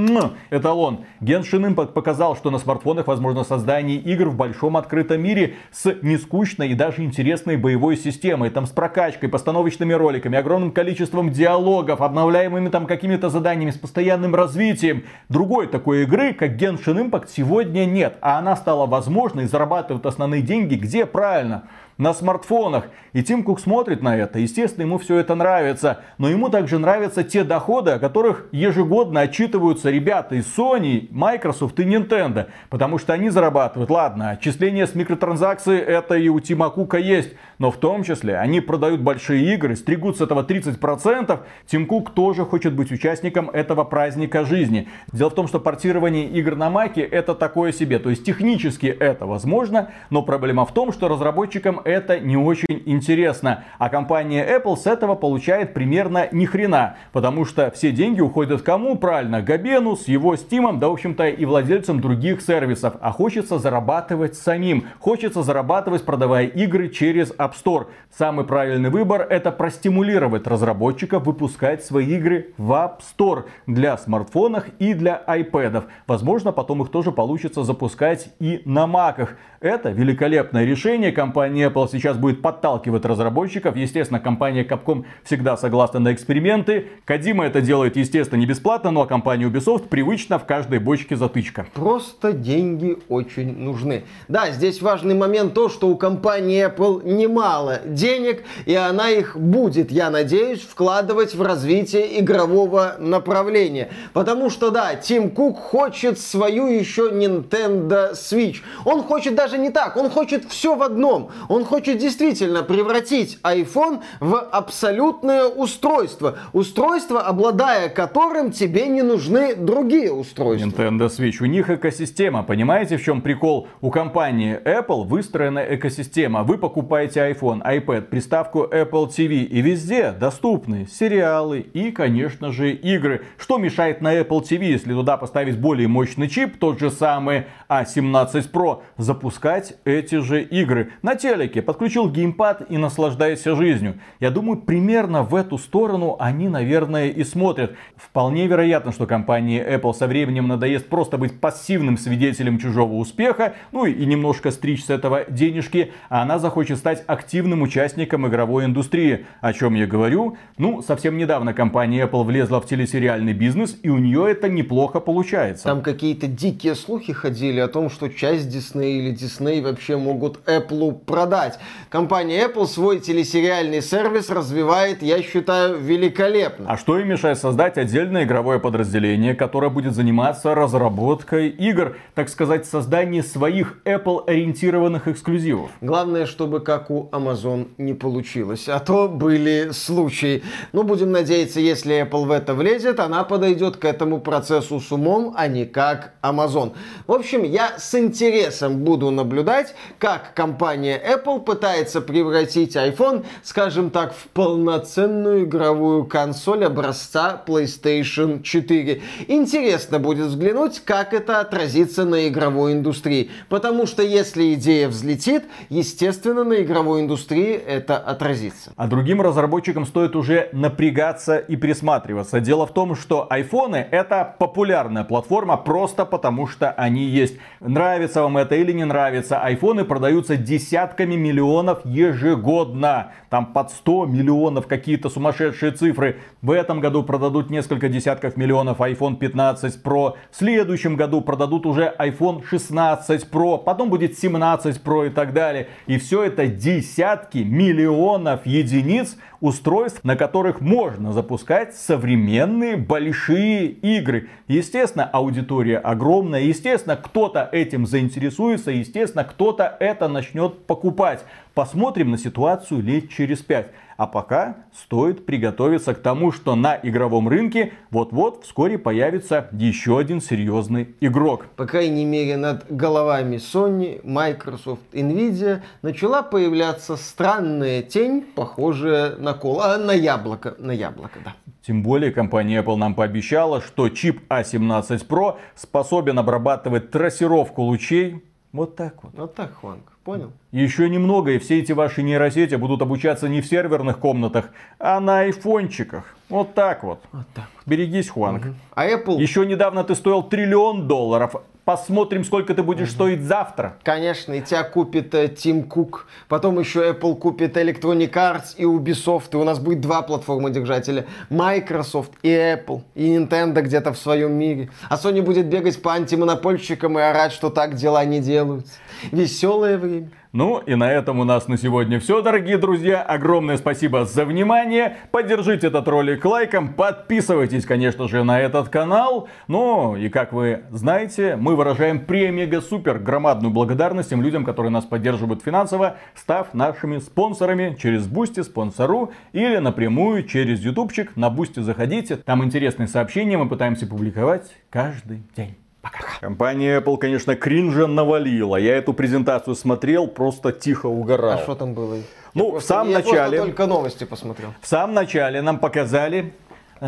эталон. 0.50 1.06
Genshin 1.22 1.74
Impact 1.74 1.94
показал, 1.94 2.36
что 2.36 2.52
на 2.52 2.60
смартфонах 2.60 3.08
возможно 3.08 3.46
создание 3.46 3.96
игр 3.96 4.28
в 4.28 4.36
большом 4.36 4.76
открытом 4.76 5.24
мире 5.24 5.56
с 5.72 5.96
нескучной 6.02 6.68
и 6.68 6.74
даже 6.74 7.02
интересной 7.02 7.56
боевой 7.56 7.96
системой, 7.96 8.50
там 8.50 8.66
с 8.66 8.72
прокачкой, 8.72 9.30
постановочными 9.30 9.94
роликами, 9.94 10.38
огромным 10.38 10.72
количеством 10.72 11.32
диалогов, 11.32 12.02
обновляемыми 12.02 12.68
там 12.68 12.88
какими-то 12.88 13.30
заданиями, 13.30 13.72
с 13.72 13.78
постоянным 13.78 14.36
развитием. 14.36 15.06
Другой 15.30 15.68
такой 15.68 16.04
игры, 16.04 16.34
как 16.34 16.62
Genshin 16.62 17.10
Impact, 17.10 17.30
сегодня 17.34 17.86
нет, 17.86 18.18
а 18.20 18.38
она 18.38 18.58
стала 18.58 18.86
возможной 18.86 19.46
и 19.46 19.48
зарабатывает 19.48 20.06
основные 20.06 20.42
деньги 20.42 20.76
где 20.76 21.06
правильно? 21.06 21.70
На 22.00 22.14
смартфонах. 22.14 22.86
И 23.12 23.22
Тим 23.22 23.44
Кук 23.44 23.60
смотрит 23.60 24.02
на 24.02 24.18
это. 24.18 24.40
Естественно, 24.40 24.84
ему 24.84 24.98
все 24.98 25.18
это 25.18 25.36
нравится. 25.36 26.00
Но 26.18 26.30
ему 26.30 26.50
также 26.50 26.80
нравятся 26.80 27.24
те 27.24 27.44
доходы, 27.44 27.92
о 27.92 28.00
которых 28.00 28.48
ежегодно 28.52 29.22
отчитываются 29.22 29.92
ребята 29.92 30.36
из 30.36 30.46
Sony, 30.58 31.08
Microsoft 31.12 31.78
и 31.80 31.84
Nintendo. 31.84 32.48
Потому 32.70 32.98
что 32.98 33.14
они 33.14 33.30
зарабатывают. 33.30 33.92
Ладно, 33.92 34.32
отчисления 34.32 34.88
с 34.88 34.96
микротранзакций 34.96 35.78
это 35.78 36.16
и 36.16 36.30
у 36.30 36.40
Тима 36.40 36.70
Кука 36.70 36.98
есть. 36.98 37.34
Но 37.58 37.70
в 37.70 37.78
том 37.78 38.04
числе 38.04 38.38
они 38.38 38.62
продают 38.62 39.02
большие 39.02 39.54
игры, 39.54 39.76
стригут 39.76 40.18
с 40.18 40.22
этого 40.22 40.44
30%. 40.44 41.40
Тим 41.68 41.86
Кук 41.86 42.12
тоже 42.12 42.46
хочет 42.46 42.74
быть 42.74 42.94
участником 42.94 43.50
этого 43.50 43.84
праздника 43.84 44.46
жизни. 44.46 44.88
Дело 45.12 45.30
в 45.30 45.36
том, 45.36 45.50
что 45.50 45.60
портирование 45.60 46.28
игр 46.28 46.56
на 46.56 46.70
Маке 46.70 47.02
это 47.02 47.36
такое 47.36 47.74
себе. 47.74 48.00
То 48.00 48.10
есть 48.10 48.24
технически 48.24 48.86
это 48.86 49.26
возможно, 49.26 49.92
но 50.10 50.22
проблема 50.22 50.66
в 50.66 50.74
том, 50.74 50.94
что 50.94 51.10
разработчикам 51.10 51.82
это 51.90 52.20
не 52.20 52.38
очень 52.38 52.84
интересно. 52.86 53.64
А 53.78 53.90
компания 53.90 54.46
Apple 54.46 54.78
с 54.78 54.86
этого 54.88 55.16
получает 55.16 55.74
примерно 55.74 56.28
ни 56.32 56.46
хрена. 56.46 56.98
Потому 57.12 57.46
что 57.46 57.72
все 57.72 57.92
деньги 57.92 58.22
уходят 58.22 58.62
кому? 58.62 58.96
Правильно, 58.96 59.42
Габену 59.42 59.96
с 59.96 60.08
его 60.08 60.36
стимом, 60.36 60.80
да 60.80 60.90
в 60.90 60.94
общем-то 60.94 61.28
и 61.28 61.46
владельцам 61.46 62.02
других 62.02 62.42
сервисов. 62.42 62.96
А 63.02 63.12
хочется 63.12 63.60
зарабатывать 63.60 64.36
самим. 64.36 64.86
Хочется 65.00 65.44
зарабатывать, 65.44 66.04
продавая 66.04 66.46
игры 66.46 66.90
через 66.90 67.32
App 67.32 67.54
Store. 67.54 67.88
Самый 68.16 68.46
правильный 68.46 68.90
выбор 68.90 69.22
это 69.22 69.52
простимулировать 69.52 70.48
разработчиков 70.48 71.26
выпускать 71.26 71.84
свои 71.84 72.16
игры 72.16 72.54
в 72.58 72.72
App 72.72 73.00
Store 73.00 73.46
для 73.68 73.98
смартфонов 73.98 74.66
и 74.80 74.94
для 74.94 75.22
iPad. 75.28 75.86
Возможно, 76.08 76.52
потом 76.52 76.84
их 76.84 76.90
тоже 76.90 77.12
получится 77.12 77.64
запускать 77.64 78.30
и 78.40 78.62
на 78.66 78.88
маках. 78.88 79.38
Это 79.60 79.90
великолепное 79.90 80.66
решение. 80.66 81.12
Компания 81.12 81.68
Apple 81.68 81.79
сейчас 81.88 82.18
будет 82.18 82.42
подталкивать 82.42 83.06
разработчиков. 83.06 83.76
Естественно, 83.76 84.20
компания 84.20 84.64
Capcom 84.64 85.06
всегда 85.24 85.58
согласна 85.58 86.00
на 86.00 86.14
эксперименты. 86.14 86.88
Кадима 87.06 87.46
это 87.46 87.62
делает, 87.62 87.96
естественно, 87.96 88.40
не 88.40 88.46
бесплатно, 88.46 88.92
но 88.92 89.06
компания 89.06 89.46
Ubisoft 89.46 89.88
привычно 89.88 90.40
в 90.40 90.46
каждой 90.46 90.80
бочке 90.80 91.16
затычка. 91.16 91.68
Просто 91.74 92.34
деньги 92.34 92.98
очень 93.08 93.58
нужны. 93.58 94.04
Да, 94.28 94.52
здесь 94.52 94.82
важный 94.82 95.16
момент 95.16 95.54
то, 95.54 95.70
что 95.70 95.88
у 95.88 95.96
компании 95.96 96.66
Apple 96.66 97.06
немало 97.06 97.82
денег, 97.86 98.44
и 98.66 98.76
она 98.76 99.10
их 99.10 99.38
будет, 99.38 99.92
я 99.92 100.10
надеюсь, 100.10 100.62
вкладывать 100.62 101.36
в 101.36 101.42
развитие 101.42 102.20
игрового 102.20 102.96
направления. 103.00 103.90
Потому 104.14 104.50
что, 104.50 104.70
да, 104.72 104.96
Тим 104.96 105.30
Кук 105.30 105.58
хочет 105.60 106.20
свою 106.20 106.68
еще 106.68 107.10
Nintendo 107.12 108.14
Switch. 108.14 108.58
Он 108.86 109.04
хочет 109.04 109.36
даже 109.36 109.58
не 109.58 109.70
так, 109.70 109.98
он 109.98 110.10
хочет 110.10 110.46
все 110.50 110.76
в 110.76 110.84
одном. 110.84 111.32
Он 111.48 111.59
хочет 111.66 111.98
действительно 111.98 112.64
превратить 112.64 113.40
iPhone 113.44 114.02
в 114.20 114.40
абсолютное 114.40 115.46
устройство. 115.46 116.38
Устройство, 116.54 117.22
обладая 117.22 117.90
которым 117.90 118.52
тебе 118.52 118.88
не 118.88 119.02
нужны 119.02 119.56
другие 119.56 120.12
устройства. 120.12 120.68
Nintendo 120.68 121.08
Switch, 121.08 121.42
у 121.42 121.46
них 121.46 121.70
экосистема. 121.70 122.44
Понимаете, 122.44 122.98
в 122.98 123.04
чем 123.04 123.22
прикол? 123.22 123.68
У 123.82 123.92
компании 123.92 124.60
Apple 124.64 125.06
выстроена 125.06 125.60
экосистема. 125.60 126.44
Вы 126.44 126.58
покупаете 126.58 127.22
iPhone, 127.22 127.62
iPad, 127.62 128.02
приставку 128.04 128.64
Apple 128.64 129.10
TV 129.10 129.44
и 129.44 129.62
везде 129.62 130.12
доступны 130.12 130.88
сериалы 130.88 131.60
и, 131.60 131.92
конечно 131.92 132.52
же, 132.52 132.72
игры. 132.72 133.26
Что 133.38 133.58
мешает 133.58 134.02
на 134.02 134.16
Apple 134.20 134.42
TV, 134.42 134.66
если 134.66 134.94
туда 134.94 135.18
поставить 135.18 135.58
более 135.58 135.88
мощный 135.88 136.28
чип, 136.30 136.58
тот 136.58 136.80
же 136.80 136.92
самый 136.92 137.46
A17 137.70 138.52
Pro, 138.52 138.82
запускать 138.98 139.74
эти 139.86 140.16
же 140.22 140.44
игры? 140.44 140.92
На 141.02 141.16
телеке 141.16 141.49
ноутбуке, 141.50 141.62
подключил 141.62 142.10
геймпад 142.10 142.70
и 142.70 142.78
наслаждайся 142.78 143.56
жизнью. 143.56 144.00
Я 144.20 144.32
думаю, 144.32 144.62
примерно 144.62 145.24
в 145.24 145.36
эту 145.36 145.58
сторону 145.58 146.16
они, 146.20 146.48
наверное, 146.48 147.10
и 147.10 147.24
смотрят. 147.24 147.76
Вполне 147.96 148.48
вероятно, 148.48 148.92
что 148.92 149.06
компании 149.06 149.62
Apple 149.62 149.94
со 149.94 150.08
временем 150.08 150.48
надоест 150.48 150.88
просто 150.88 151.18
быть 151.18 151.40
пассивным 151.40 151.98
свидетелем 151.98 152.60
чужого 152.60 152.94
успеха, 152.94 153.54
ну 153.72 153.86
и 153.86 154.06
немножко 154.06 154.52
стричь 154.52 154.86
с 154.86 154.90
этого 154.90 155.26
денежки, 155.30 155.92
а 156.10 156.22
она 156.22 156.40
захочет 156.40 156.78
стать 156.78 157.04
активным 157.08 157.62
участником 157.62 158.28
игровой 158.28 158.66
индустрии. 158.66 159.26
О 159.42 159.54
чем 159.54 159.76
я 159.76 159.88
говорю? 159.88 160.38
Ну, 160.58 160.82
совсем 160.82 161.18
недавно 161.18 161.54
компания 161.54 162.06
Apple 162.06 162.24
влезла 162.24 162.60
в 162.60 162.66
телесериальный 162.66 163.34
бизнес, 163.34 163.78
и 163.84 163.90
у 163.90 163.98
нее 163.98 164.30
это 164.30 164.50
неплохо 164.50 165.00
получается. 165.00 165.64
Там 165.64 165.82
какие-то 165.82 166.28
дикие 166.28 166.76
слухи 166.76 167.14
ходили 167.14 167.60
о 167.60 167.68
том, 167.68 167.90
что 167.90 168.10
часть 168.10 168.56
Disney 168.56 169.00
или 169.00 169.14
Disney 169.14 169.62
вообще 169.62 169.98
могут 169.98 170.40
Apple 170.48 170.94
продать 171.06 171.39
развивать. 171.40 171.60
Компания 171.90 172.46
Apple 172.46 172.68
свой 172.68 173.00
телесериальный 173.00 173.82
сервис 173.82 174.30
развивает, 174.30 175.02
я 175.02 175.24
считаю, 175.24 175.80
великолепно. 175.80 176.66
А 176.70 176.78
что 176.78 177.00
им 177.00 177.08
мешает 177.10 177.40
создать 177.40 177.78
отдельное 177.78 178.26
игровое 178.26 178.60
подразделение, 178.60 179.34
которое 179.34 179.70
будет 179.70 179.96
заниматься 179.96 180.54
разработкой 180.54 181.50
игр, 181.50 181.98
так 182.14 182.30
сказать, 182.30 182.68
создание 182.68 183.24
своих 183.24 183.80
Apple-ориентированных 183.86 185.08
эксклюзивов? 185.08 185.72
Главное, 185.82 186.28
чтобы 186.28 186.60
как 186.60 186.92
у 186.92 187.10
Amazon 187.12 187.70
не 187.78 187.94
получилось, 187.94 188.68
а 188.70 188.80
то 188.80 189.08
были 189.08 189.70
случаи. 189.72 190.44
Ну, 190.74 190.84
будем 190.84 191.12
надеяться, 191.12 191.60
если 191.60 192.04
Apple 192.04 192.26
в 192.26 192.32
это 192.32 192.54
влезет, 192.54 193.00
она 193.00 193.24
подойдет 193.24 193.78
к 193.78 193.86
этому 193.86 194.20
процессу 194.20 194.80
с 194.80 194.92
умом, 194.92 195.34
а 195.36 195.48
не 195.48 195.66
как 195.66 196.14
Amazon. 196.22 196.74
В 197.08 197.14
общем, 197.14 197.44
я 197.44 197.80
с 197.80 197.96
интересом 197.96 198.84
буду 198.84 199.10
наблюдать, 199.10 199.74
как 199.98 200.36
компания 200.36 201.00
Apple 201.00 201.29
пытается 201.38 202.02
превратить 202.02 202.76
iPhone, 202.76 203.24
скажем 203.44 203.92
так, 203.92 204.16
в 204.16 204.28
полноценную 204.30 205.44
игровую 205.44 206.06
консоль 206.06 206.66
образца 206.66 207.40
PlayStation 207.46 208.42
4. 208.42 209.02
Интересно 209.28 210.00
будет 210.00 210.28
взглянуть, 210.28 210.80
как 210.84 211.14
это 211.14 211.40
отразится 211.40 212.06
на 212.06 212.28
игровой 212.28 212.74
индустрии. 212.74 213.30
Потому 213.50 213.86
что 213.86 214.02
если 214.02 214.56
идея 214.56 214.88
взлетит, 214.88 215.44
естественно, 215.70 216.44
на 216.44 216.64
игровой 216.64 217.02
индустрии 217.02 217.54
это 217.54 217.98
отразится. 217.98 218.72
А 218.76 218.88
другим 218.88 219.22
разработчикам 219.22 219.86
стоит 219.86 220.16
уже 220.16 220.50
напрягаться 220.54 221.38
и 221.38 221.56
присматриваться. 221.56 222.40
Дело 222.40 222.66
в 222.66 222.74
том, 222.74 222.96
что 222.96 223.28
айфоны 223.30 223.86
это 223.92 224.36
популярная 224.40 225.04
платформа 225.04 225.58
просто 225.58 226.06
потому, 226.06 226.48
что 226.48 226.72
они 226.72 227.04
есть. 227.04 227.36
Нравится 227.60 228.24
вам 228.24 228.38
это 228.38 228.56
или 228.56 228.72
не 228.72 228.86
нравится, 228.86 229.42
айфоны 229.42 229.84
продаются 229.84 230.38
десятками 230.38 231.16
миллионов 231.20 231.86
ежегодно. 231.86 233.12
Там 233.30 233.54
под 233.54 233.70
100 233.70 234.08
миллионов 234.08 234.66
какие-то 234.66 235.10
сумасшедшие 235.10 235.72
цифры. 235.72 236.18
В 236.42 236.52
этом 236.52 236.80
году 236.80 237.04
продадут 237.04 237.52
несколько 237.52 237.90
десятков 237.90 238.38
миллионов 238.38 238.80
iPhone 238.80 239.18
15 239.18 239.84
Pro. 239.84 240.16
В 240.32 240.36
следующем 240.36 240.96
году 240.96 241.22
продадут 241.22 241.66
уже 241.66 241.94
iPhone 242.00 242.44
16 242.44 243.28
Pro. 243.32 243.64
Потом 243.64 243.90
будет 243.90 244.18
17 244.18 244.82
Pro 244.84 245.08
и 245.08 245.10
так 245.10 245.34
далее. 245.34 245.68
И 245.86 246.00
все 246.00 246.24
это 246.24 246.48
десятки 246.48 247.40
миллионов 247.40 248.46
единиц 248.46 249.18
устройств, 249.42 250.04
на 250.04 250.16
которых 250.16 250.62
можно 250.62 251.14
запускать 251.14 251.76
современные 251.76 252.78
большие 252.78 253.68
игры. 253.68 254.30
Естественно, 254.48 255.06
аудитория 255.06 255.78
огромная, 255.78 256.42
естественно, 256.42 256.96
кто-то 256.96 257.48
этим 257.52 257.86
заинтересуется, 257.86 258.72
естественно, 258.72 259.24
кто-то 259.24 259.78
это 259.80 260.08
начнет 260.08 260.66
покупать. 260.66 261.09
Посмотрим 261.54 262.12
на 262.12 262.18
ситуацию 262.18 262.82
лет 262.82 263.10
через 263.10 263.40
пять. 263.40 263.72
А 263.98 264.08
пока 264.08 264.56
стоит 264.74 265.26
приготовиться 265.26 265.94
к 265.94 266.02
тому, 266.02 266.32
что 266.32 266.56
на 266.56 266.80
игровом 266.82 267.28
рынке 267.28 267.74
вот-вот 267.92 268.46
вскоре 268.46 268.78
появится 268.78 269.50
еще 269.52 270.00
один 270.00 270.22
серьезный 270.22 270.96
игрок. 271.02 271.48
По 271.58 271.66
крайней 271.66 272.06
мере, 272.06 272.38
над 272.38 272.66
головами 272.70 273.36
Sony, 273.36 274.00
Microsoft, 274.06 274.84
Nvidia 274.94 275.64
начала 275.82 276.22
появляться 276.22 276.96
странная 276.96 277.82
тень, 277.82 278.22
похожая 278.22 279.18
на 279.18 279.34
кол, 279.34 279.60
а 279.60 279.78
на 279.78 279.92
яблоко, 279.92 280.56
на 280.60 280.72
яблоко, 280.72 281.20
да. 281.26 281.34
Тем 281.62 281.84
более 281.84 282.12
компания 282.12 282.64
Apple 282.64 282.78
нам 282.78 282.96
пообещала, 282.96 283.60
что 283.60 283.90
чип 283.90 284.22
A17 284.32 285.06
Pro 285.06 285.36
способен 285.56 286.18
обрабатывать 286.18 286.90
трассировку 286.90 287.64
лучей 287.64 288.24
вот 288.52 288.76
так 288.76 289.04
вот. 289.04 289.14
Вот 289.16 289.36
так, 289.36 289.54
Хуанг. 289.54 289.84
Понял? 290.10 290.32
Еще 290.52 290.90
немного, 290.90 291.34
и 291.34 291.38
все 291.38 291.60
эти 291.60 291.72
ваши 291.72 292.02
нейросети 292.02 292.56
будут 292.56 292.82
обучаться 292.82 293.30
не 293.30 293.42
в 293.42 293.46
серверных 293.46 294.00
комнатах, 294.00 294.50
а 294.80 295.00
на 295.00 295.20
айфончиках. 295.20 296.16
Вот 296.30 296.54
так 296.54 296.84
вот. 296.84 297.00
Вот 297.12 297.26
так 297.34 297.46
вот. 297.56 297.64
Берегись, 297.66 298.10
Хуанг. 298.10 298.46
Угу. 298.46 298.56
А 298.76 298.88
Apple... 298.88 299.20
Еще 299.20 299.46
недавно 299.46 299.84
ты 299.84 299.96
стоил 299.96 300.24
триллион 300.24 300.88
долларов, 300.88 301.36
Посмотрим, 301.70 302.24
сколько 302.24 302.56
ты 302.56 302.64
будешь 302.64 302.88
угу. 302.88 302.96
стоить 302.96 303.22
завтра. 303.22 303.78
Конечно, 303.84 304.34
и 304.34 304.42
тебя 304.42 304.64
купит 304.64 305.14
э, 305.14 305.28
Тим 305.28 305.62
Кук. 305.62 306.08
Потом 306.28 306.58
еще 306.58 306.90
Apple 306.90 307.16
купит 307.16 307.56
Electronic 307.58 308.12
Arts 308.12 308.56
и 308.58 308.64
Ubisoft. 308.64 309.28
И 309.34 309.36
у 309.36 309.44
нас 309.44 309.60
будет 309.60 309.80
два 309.80 310.02
платформы 310.02 310.50
держателя. 310.50 311.06
Microsoft 311.30 312.14
и 312.24 312.30
Apple. 312.30 312.82
И 312.96 313.16
Nintendo 313.16 313.62
где-то 313.62 313.94
в 313.94 314.00
своем 314.00 314.34
мире. 314.34 314.72
А 314.90 314.96
Sony 314.96 315.22
будет 315.22 315.46
бегать 315.46 315.80
по 315.80 315.94
антимонопольщикам 315.94 316.98
и 316.98 317.04
орать, 317.04 317.34
что 317.34 317.52
так 317.52 317.76
дела 317.76 318.04
не 318.04 318.20
делаются. 318.20 318.74
Веселое 319.12 319.78
время. 319.78 320.10
Ну 320.32 320.60
и 320.60 320.76
на 320.76 320.92
этом 320.92 321.20
у 321.20 321.24
нас 321.24 321.48
на 321.48 321.58
сегодня 321.58 322.00
все, 322.00 322.22
дорогие 322.22 322.60
друзья. 322.60 323.02
Огромное 323.02 323.58
спасибо 323.58 324.06
за 324.06 324.26
внимание. 324.26 324.98
Поддержите 325.10 325.68
этот 325.68 325.88
ролик 325.88 326.24
лайком. 326.24 326.76
Подписывайтесь, 326.76 327.66
конечно 327.66 328.08
же, 328.08 328.24
на 328.24 328.40
этот 328.40 328.70
канал. 328.70 329.28
Ну 329.48 329.96
и 329.96 330.08
как 330.10 330.32
вы 330.32 330.66
знаете, 330.70 331.36
мы 331.36 331.56
выражаем 331.56 332.06
премега-супер 332.06 333.00
громадную 333.00 333.52
благодарность 333.52 334.12
тем 334.12 334.22
людям, 334.22 334.46
которые 334.46 334.70
нас 334.70 334.86
поддерживают 334.86 335.42
финансово, 335.42 335.98
став 336.14 336.54
нашими 336.54 337.00
спонсорами 337.00 337.76
через 337.82 338.06
Boosty, 338.06 338.44
Sponsr 338.44 339.12
или 339.34 339.58
напрямую 339.58 340.26
через 340.26 340.60
ютубчик. 340.60 341.16
На 341.16 341.32
Boosty 341.32 341.62
заходите. 341.62 342.18
Там 342.18 342.44
интересные 342.44 342.88
сообщения 342.88 343.36
мы 343.36 343.50
пытаемся 343.50 343.88
публиковать 343.88 344.52
каждый 344.70 345.24
день. 345.36 345.58
Пока. 345.82 346.00
Компания 346.20 346.80
Apple, 346.80 346.98
конечно, 346.98 347.36
кринжа 347.36 347.88
навалила. 347.88 348.58
Я 348.58 348.76
эту 348.76 348.94
презентацию 348.94 349.56
смотрел, 349.56 350.08
просто 350.08 350.52
тихо 350.52 350.88
угорал. 350.88 351.32
А 351.32 351.38
что 351.38 351.56
там 351.56 351.74
было? 351.74 351.98
Ну, 352.34 352.54
я 352.54 352.60
в 352.60 352.64
самом 352.64 352.92
я 352.92 352.98
начале... 353.00 353.38
Я 353.38 353.44
только 353.44 353.66
новости 353.66 354.04
посмотрел. 354.04 354.54
В 354.62 354.68
самом 354.68 354.94
начале 354.94 355.42
нам 355.42 355.58
показали 355.60 356.34
э, 356.82 356.86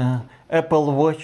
Apple 0.50 0.96
Watch 0.96 1.22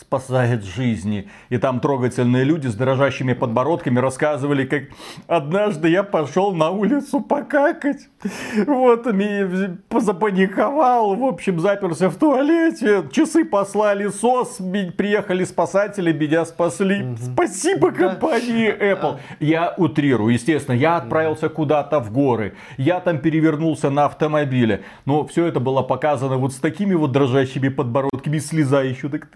спасает 0.00 0.64
жизни. 0.64 1.28
И 1.50 1.58
там 1.58 1.80
трогательные 1.80 2.44
люди 2.44 2.66
с 2.66 2.74
дрожащими 2.74 3.34
подбородками 3.34 3.98
рассказывали, 3.98 4.64
как 4.64 4.84
однажды 5.26 5.88
я 5.88 6.02
пошел 6.02 6.52
на 6.52 6.70
улицу 6.70 7.20
покакать. 7.20 8.08
Вот, 8.66 9.06
запаниковал, 10.00 11.14
в 11.14 11.24
общем, 11.24 11.60
заперся 11.60 12.08
в 12.08 12.16
туалете. 12.16 13.04
Часы 13.12 13.44
послали 13.44 14.08
СОС, 14.08 14.58
приехали 14.96 15.44
спасатели, 15.44 16.12
меня 16.12 16.44
спасли. 16.44 17.02
Угу. 17.02 17.16
Спасибо 17.34 17.90
компании 17.92 18.72
Apple. 18.72 19.18
Я 19.40 19.74
утрирую, 19.76 20.32
естественно, 20.32 20.74
я 20.74 20.96
отправился 20.96 21.48
куда-то 21.48 22.00
в 22.00 22.10
горы. 22.12 22.54
Я 22.78 23.00
там 23.00 23.18
перевернулся 23.18 23.90
на 23.90 24.06
автомобиле. 24.06 24.82
Но 25.04 25.26
все 25.26 25.46
это 25.46 25.60
было 25.60 25.82
показано 25.82 26.36
вот 26.36 26.52
с 26.52 26.56
такими 26.56 26.94
вот 26.94 27.12
дрожащими 27.12 27.68
подбородками, 27.68 28.38
слеза 28.38 28.82
еще 28.82 29.08
так 29.08 29.28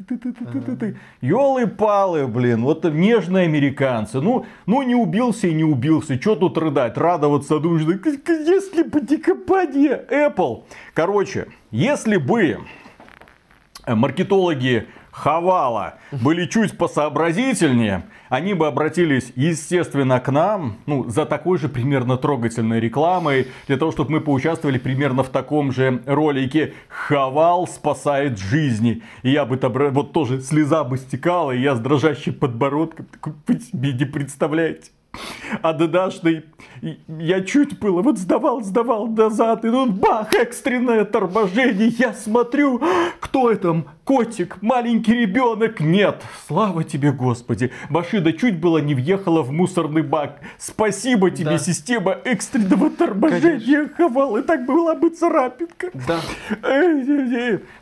ты, 0.61 0.97
Ёлы-палы, 1.21 2.27
блин, 2.27 2.63
вот 2.63 2.85
нежные 2.85 3.45
американцы. 3.45 4.21
Ну, 4.21 4.47
ну 4.67 4.83
не 4.83 4.95
убился 4.95 5.49
и 5.49 5.55
не 5.55 5.65
убился. 5.65 6.21
Что 6.21 6.37
тут 6.37 6.59
рыдать, 6.59 6.97
радоваться 6.97 7.59
нужно. 7.59 7.93
Если 7.93 8.83
бы 8.83 9.01
не 9.01 9.89
Apple. 10.11 10.65
Короче, 10.95 11.49
если 11.71 12.17
бы 12.17 12.59
маркетологи 13.87 14.87
Хавала 15.15 15.95
были 16.11 16.47
чуть 16.47 16.77
посообразительнее, 16.77 18.03
они 18.31 18.53
бы 18.53 18.67
обратились, 18.67 19.33
естественно, 19.37 20.19
к 20.19 20.33
нам, 20.33 20.79
ну, 20.87 21.09
за 21.09 21.25
такой 21.25 21.57
же 21.57 21.69
примерно 21.69 22.17
трогательной 22.17 22.81
рекламой, 22.81 23.47
для 23.69 23.77
того, 23.77 23.93
чтобы 23.93 24.11
мы 24.11 24.21
поучаствовали 24.21 24.77
примерно 24.77 25.23
в 25.23 25.29
таком 25.29 25.71
же 25.71 26.03
ролике 26.05 26.75
«Хавал 26.89 27.69
спасает 27.69 28.39
жизни». 28.39 29.03
И 29.23 29.31
я 29.31 29.45
бы 29.45 29.57
там, 29.57 29.73
вот 29.93 30.13
тоже 30.13 30.41
слеза 30.41 30.83
бы 30.83 30.99
стекала, 30.99 31.53
и 31.53 31.61
я 31.61 31.77
с 31.77 31.81
дрожащим 31.81 32.35
подбородком, 32.35 33.07
такой, 33.07 33.35
вы 33.47 33.61
себе 33.61 33.93
не 33.93 34.07
представляете. 34.07 34.91
Адедашный, 35.63 36.45
я 37.09 37.41
чуть 37.43 37.79
было 37.79 38.03
вот 38.03 38.19
сдавал, 38.19 38.63
сдавал 38.63 39.07
назад, 39.07 39.65
и 39.65 39.69
он 39.69 39.93
бах, 39.95 40.35
экстренное 40.35 41.05
торможение, 41.05 41.89
я 41.89 42.13
смотрю, 42.13 42.81
кто 43.21 43.51
это, 43.51 43.85
котик, 44.05 44.59
маленький 44.61 45.15
ребенок, 45.15 45.81
нет, 45.81 46.23
слава 46.47 46.85
тебе, 46.85 47.13
Господи, 47.13 47.71
машина 47.89 48.33
чуть 48.33 48.61
было 48.61 48.79
не 48.79 48.95
въехала 48.95 49.43
в 49.43 49.51
мусорный 49.51 50.03
бак, 50.03 50.41
спасибо 50.59 51.31
тебе, 51.31 51.53
да. 51.53 51.59
система 51.59 52.13
экстренного 52.25 52.91
торможения, 52.91 53.89
хавал, 53.97 54.37
и 54.37 54.43
так 54.43 54.67
была 54.67 54.95
бы 54.95 55.11
царапинка. 55.11 55.91
Да. 56.07 56.21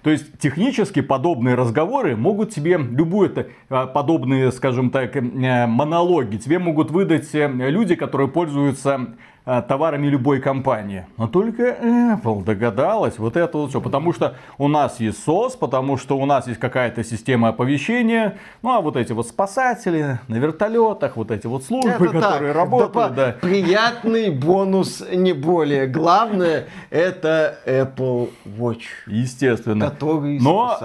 То 0.03 0.11
есть, 0.11 0.39
технически 0.39 1.01
подобные 1.01 1.55
разговоры 1.55 2.17
могут 2.17 2.55
тебе 2.55 2.79
любую 2.79 3.31
это, 3.31 3.49
а, 3.69 3.87
подобные, 3.87 4.53
скажем 4.53 4.91
так, 4.91 5.17
э, 5.17 5.67
монологи, 5.67 6.37
тебе 6.37 6.59
могут 6.59 6.91
выдать 6.91 7.22
э, 7.35 7.49
люди, 7.71 7.95
которые 7.95 8.29
пользуются 8.29 9.15
а, 9.45 9.61
товарами 9.61 10.07
любой 10.07 10.41
компании. 10.41 11.05
Но 11.17 11.27
только 11.27 11.73
Apple 11.73 12.45
догадалась 12.45 13.19
вот 13.19 13.37
это 13.37 13.59
вот 13.59 13.71
все. 13.71 13.81
Потому 13.81 14.13
что 14.13 14.37
у 14.57 14.69
нас 14.69 15.01
есть 15.01 15.27
SOS, 15.27 15.59
потому 15.59 15.97
что 15.97 16.17
у 16.17 16.25
нас 16.27 16.47
есть 16.47 16.61
какая-то 16.61 17.03
система 17.03 17.49
оповещения. 17.49 18.39
Ну 18.63 18.71
а 18.71 18.81
вот 18.81 18.97
эти 18.97 19.11
вот 19.11 19.27
спасатели 19.27 20.21
на 20.29 20.37
вертолетах, 20.37 21.17
вот 21.17 21.33
эти 21.33 21.49
вот 21.49 21.65
службы, 21.65 21.91
это 21.91 22.21
которые 22.21 22.53
так, 22.53 22.57
работают. 22.57 23.15
Да, 23.17 23.27
да. 23.33 23.37
Приятный 23.41 24.31
бонус, 24.31 25.05
не 25.13 25.33
более. 25.33 25.89
Главное 25.89 26.67
это 26.91 27.59
Apple 27.67 28.31
Watch. 28.45 28.85
Естественно. 29.09 29.91
Который 29.91 30.39
Но 30.39 30.79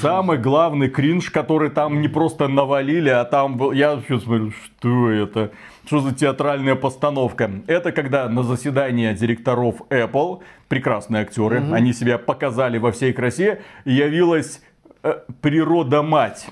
самый 0.00 0.38
главный 0.38 0.90
кринж, 0.90 1.30
который 1.30 1.70
там 1.70 2.00
не 2.00 2.06
просто 2.06 2.46
навалили, 2.46 3.08
а 3.08 3.24
там 3.24 3.56
был... 3.56 3.72
Я 3.72 3.96
вообще 3.96 4.20
смотрю, 4.20 4.52
что 4.52 5.10
это? 5.10 5.50
Что 5.86 6.00
за 6.00 6.12
театральная 6.12 6.74
постановка? 6.74 7.48
Это 7.68 7.92
когда 7.92 8.28
на 8.28 8.42
заседании 8.42 9.12
директоров 9.14 9.82
Apple, 9.88 10.42
прекрасные 10.66 11.22
актеры, 11.22 11.60
угу. 11.60 11.74
они 11.74 11.92
себя 11.92 12.18
показали 12.18 12.78
во 12.78 12.90
всей 12.90 13.12
красе, 13.12 13.62
явилась 13.84 14.60
э, 15.04 15.20
природа-мать. 15.40 16.48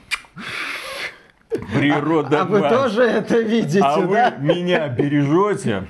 Природа. 1.73 2.41
А, 2.41 2.43
а 2.43 2.45
вы 2.45 2.61
тоже 2.61 3.03
это 3.03 3.41
видите, 3.41 3.81
а 3.81 4.01
да? 4.01 4.35
вы 4.39 4.45
меня 4.45 4.89
бережете. 4.89 5.85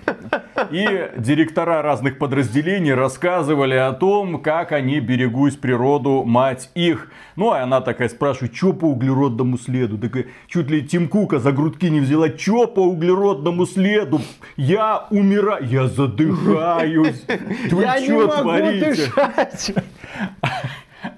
И 0.70 1.10
директора 1.16 1.82
разных 1.82 2.18
подразделений 2.18 2.94
рассказывали 2.94 3.74
о 3.74 3.92
том, 3.92 4.40
как 4.40 4.72
они 4.72 5.00
берегут 5.00 5.60
природу, 5.60 6.24
мать 6.24 6.70
их. 6.74 7.10
Ну, 7.36 7.50
а 7.50 7.62
она 7.62 7.80
такая 7.80 8.08
спрашивает, 8.08 8.54
что 8.54 8.72
по 8.72 8.86
углеродному 8.86 9.58
следу? 9.58 9.98
Такая, 9.98 10.26
чуть 10.46 10.70
ли 10.70 10.82
Тим 10.82 11.08
Кука 11.08 11.38
за 11.38 11.52
грудки 11.52 11.86
не 11.86 12.00
взяла, 12.00 12.28
что 12.36 12.66
по 12.66 12.80
углеродному 12.80 13.66
следу? 13.66 14.20
Я 14.56 15.06
умираю, 15.10 15.66
я 15.66 15.88
задыхаюсь. 15.88 17.24
Вы 17.70 17.86
что 18.04 18.28
творите? 18.28 19.12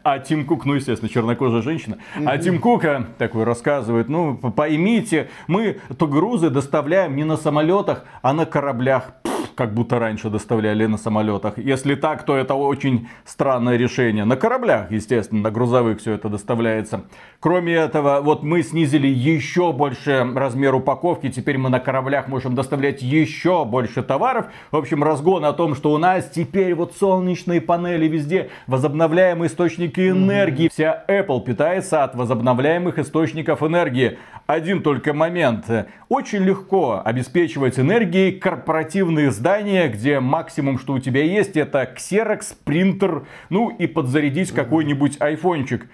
А 0.09 0.21
Тим 0.21 0.47
Кук, 0.47 0.65
ну, 0.67 0.75
естественно, 0.75 1.09
чернокожая 1.09 1.63
женщина. 1.63 1.99
А 2.25 2.39
Тим 2.39 2.61
Кука 2.61 3.07
такой 3.19 3.43
рассказывает, 3.43 4.09
ну, 4.09 4.37
поймите, 4.37 5.31
мы 5.49 5.81
то 5.99 6.07
грузы 6.07 6.49
доставляем 6.49 7.17
не 7.17 7.25
на 7.25 7.37
самолетах, 7.37 8.05
а 8.23 8.33
на 8.33 8.47
кораблях 8.47 9.15
как 9.57 9.75
будто 9.75 9.99
раньше 9.99 10.31
доставляли 10.31 10.87
на 10.87 10.99
самолетах. 10.99 11.59
Если 11.59 11.95
так, 11.95 12.25
то 12.25 12.37
это 12.37 12.55
очень 12.55 13.09
странное 13.25 13.77
решение. 13.77 14.25
На 14.25 14.37
кораблях, 14.37 14.93
естественно, 14.93 15.43
на 15.43 15.51
грузовых 15.51 15.99
все 15.99 16.13
это 16.13 16.29
доставляется. 16.29 17.05
Кроме 17.41 17.73
этого, 17.75 18.21
вот 18.21 18.43
мы 18.43 18.63
снизили 18.63 19.09
еще 19.09 19.73
больше 19.73 20.27
размер 20.35 20.75
упаковки. 20.75 21.31
Теперь 21.31 21.59
мы 21.59 21.71
на 21.71 21.81
кораблях 21.81 22.29
можем 22.29 22.55
доставлять 22.55 23.03
еще 23.03 23.65
больше 23.65 24.03
товаров. 24.03 24.47
В 24.71 24.77
общем, 24.77 25.03
разгон 25.03 25.45
о 25.45 25.53
том, 25.53 25.75
что 25.75 25.93
у 25.93 25.99
нас 25.99 26.29
теперь 26.29 26.75
вот 26.75 26.95
солнечные 26.95 27.61
панели 27.61 28.07
везде, 28.07 28.51
возобновляемые 28.67 29.49
источники 29.49 30.11
энергии. 30.11 30.69
Вся 30.69 31.05
Apple 31.09 31.43
питается 31.43 32.05
от 32.05 32.15
возобновляемых 32.15 32.99
источников 32.99 33.63
энергии. 33.63 34.19
Один 34.47 34.83
только 34.83 35.13
момент. 35.15 35.65
Очень 36.09 36.45
легко 36.45 37.03
обеспечивать 37.05 37.81
энергией 37.81 38.33
корпоративные 38.33 39.33
здания, 39.33 39.46
где 39.89 40.19
максимум, 40.19 40.77
что 40.77 40.95
у 40.95 40.99
тебя 40.99 41.23
есть, 41.23 41.57
это 41.57 41.87
ксерокс, 41.87 42.53
принтер, 42.65 43.29
ну 43.49 43.71
и 43.71 43.87
подзарядить 43.87 44.51
какой-нибудь 44.51 45.21
айфончик. 45.21 45.89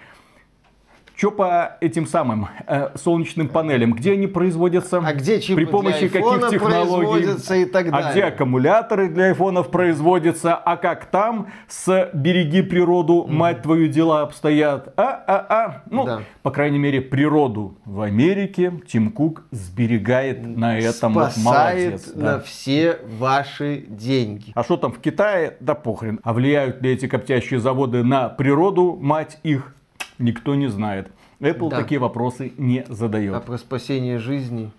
Что 1.15 1.29
по 1.29 1.77
этим 1.79 2.07
самым 2.07 2.47
э, 2.65 2.89
солнечным 2.95 3.47
панелям? 3.47 3.93
Где 3.93 4.13
они 4.13 4.25
производятся? 4.25 4.97
А 4.97 5.13
где 5.13 5.39
чипы 5.39 5.61
При 5.61 5.65
помощи 5.65 6.07
для 6.07 6.21
каких 6.21 6.49
технологий? 6.49 7.61
И 7.61 7.65
так 7.65 7.91
далее. 7.91 8.09
А 8.09 8.11
где 8.11 8.23
аккумуляторы 8.23 9.09
для 9.09 9.25
айфонов 9.25 9.69
производятся? 9.69 10.55
А 10.55 10.75
как 10.75 11.05
там 11.05 11.47
с 11.67 12.09
«Береги 12.13 12.63
природу, 12.63 13.27
мать 13.29 13.61
твою, 13.61 13.87
дела 13.89 14.21
обстоят»? 14.21 14.93
А-а-а. 14.97 15.83
Ну, 15.89 16.05
да. 16.05 16.21
по 16.41 16.49
крайней 16.49 16.79
мере, 16.79 16.99
природу 16.99 17.77
в 17.85 18.01
Америке 18.01 18.73
Тим 18.87 19.11
Кук 19.11 19.43
сберегает 19.51 20.43
на 20.43 20.79
этом. 20.79 21.13
Спасает 21.13 21.91
Молодец, 21.91 22.11
на 22.15 22.23
да. 22.23 22.39
все 22.39 22.97
ваши 23.19 23.85
деньги. 23.87 24.51
А 24.55 24.63
что 24.63 24.77
там 24.77 24.91
в 24.91 24.99
Китае? 24.99 25.57
Да 25.59 25.75
похрен. 25.75 26.19
А 26.23 26.33
влияют 26.33 26.81
ли 26.81 26.91
эти 26.91 27.07
коптящие 27.07 27.59
заводы 27.59 28.03
на 28.03 28.29
природу, 28.29 28.97
мать 28.99 29.37
их? 29.43 29.75
Никто 30.19 30.55
не 30.55 30.67
знает. 30.67 31.11
Apple 31.39 31.69
да. 31.69 31.81
такие 31.81 31.99
вопросы 31.99 32.53
не 32.57 32.85
задает. 32.87 33.35
А 33.35 33.41
про 33.41 33.57
спасение 33.57 34.17
жизни 34.19 34.71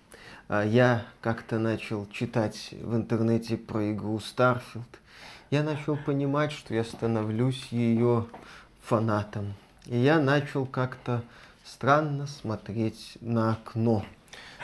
а, 0.48 0.64
я 0.64 1.04
как-то 1.20 1.58
начал 1.58 2.06
читать 2.10 2.74
в 2.80 2.96
интернете 2.96 3.56
про 3.56 3.92
игру 3.92 4.18
Starfield. 4.18 4.82
Я 5.50 5.62
начал 5.62 5.96
понимать, 5.96 6.52
что 6.52 6.74
я 6.74 6.84
становлюсь 6.84 7.68
ее 7.70 8.26
фанатом. 8.82 9.54
И 9.86 9.96
я 9.96 10.18
начал 10.18 10.66
как-то 10.66 11.22
странно 11.64 12.26
смотреть 12.26 13.18
на 13.20 13.52
окно. 13.52 14.04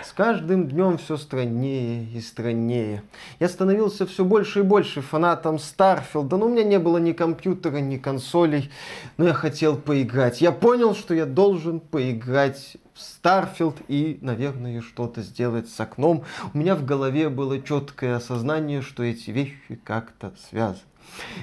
С 0.02 0.12
каждым 0.12 0.66
днем 0.66 0.96
все 0.96 1.18
страннее 1.18 2.06
и 2.14 2.20
страннее. 2.20 3.02
Я 3.38 3.48
становился 3.50 4.06
все 4.06 4.24
больше 4.24 4.60
и 4.60 4.62
больше 4.62 5.02
фанатом 5.02 5.58
Старфилда, 5.58 6.38
но 6.38 6.46
у 6.46 6.48
меня 6.48 6.64
не 6.64 6.78
было 6.78 6.96
ни 6.96 7.12
компьютера, 7.12 7.78
ни 7.78 7.98
консолей, 7.98 8.70
но 9.18 9.26
я 9.26 9.34
хотел 9.34 9.76
поиграть. 9.76 10.40
Я 10.40 10.52
понял, 10.52 10.94
что 10.94 11.12
я 11.12 11.26
должен 11.26 11.80
поиграть 11.80 12.78
в 12.94 13.00
Starfield 13.00 13.76
и, 13.88 14.18
наверное, 14.22 14.80
что-то 14.80 15.20
сделать 15.20 15.68
с 15.68 15.78
окном. 15.78 16.24
У 16.54 16.58
меня 16.58 16.76
в 16.76 16.84
голове 16.86 17.28
было 17.28 17.60
четкое 17.60 18.16
осознание, 18.16 18.80
что 18.80 19.02
эти 19.02 19.30
вещи 19.30 19.78
как-то 19.84 20.32
связаны. 20.48 20.80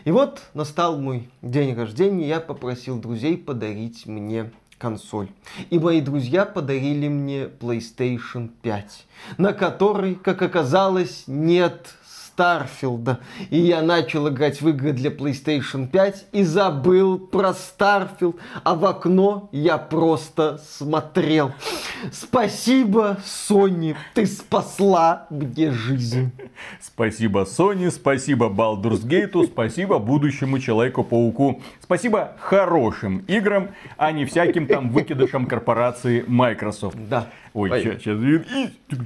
И 0.06 0.12
вот 0.12 0.42
настал 0.54 1.00
мой 1.00 1.30
день 1.42 1.76
рождения, 1.76 2.28
я 2.28 2.40
попросил 2.40 3.00
друзей 3.00 3.38
подарить 3.38 4.06
мне 4.08 4.52
консоль. 4.78 5.30
И 5.70 5.80
мои 5.80 6.02
друзья 6.02 6.46
подарили 6.46 7.08
мне 7.08 7.44
PlayStation 7.46 8.50
5, 8.62 9.06
на 9.38 9.54
которой, 9.54 10.16
как 10.16 10.42
оказалось, 10.42 11.24
нет 11.28 11.94
Starfield 12.38 13.05
а. 13.05 13.20
И 13.50 13.58
я 13.58 13.82
начал 13.82 14.30
играть 14.30 14.62
в 14.62 14.70
игры 14.70 14.92
для 14.92 15.10
PlayStation 15.10 15.88
5 15.88 16.28
и 16.34 16.44
забыл 16.44 17.18
про 17.18 17.52
Starfield. 17.52 18.36
А 18.64 18.76
в 18.76 18.86
окно 18.86 19.50
я 19.52 19.80
просто 19.80 20.62
смотрел. 20.64 21.52
Спасибо, 22.12 23.18
Sony, 23.26 23.96
ты 24.14 24.28
спасла 24.28 25.26
мне 25.32 25.72
жизнь. 25.72 26.30
Спасибо, 26.80 27.42
Sony, 27.42 27.90
спасибо 27.90 28.50
Baldur's 28.50 29.04
Gate, 29.04 29.48
спасибо 29.48 29.98
будущему 29.98 30.60
Человеку-пауку. 30.60 31.64
Спасибо 31.82 32.34
хорошим 32.40 33.26
играм, 33.28 33.70
а 33.98 34.12
не 34.12 34.26
всяким 34.26 34.68
там 34.68 34.92
выкидышам 34.92 35.48
корпорации 35.48 36.24
Microsoft. 36.28 36.98
Да. 37.10 37.30
Ой, 37.56 37.72
сейчас, 37.82 38.04
сейчас. 38.04 38.20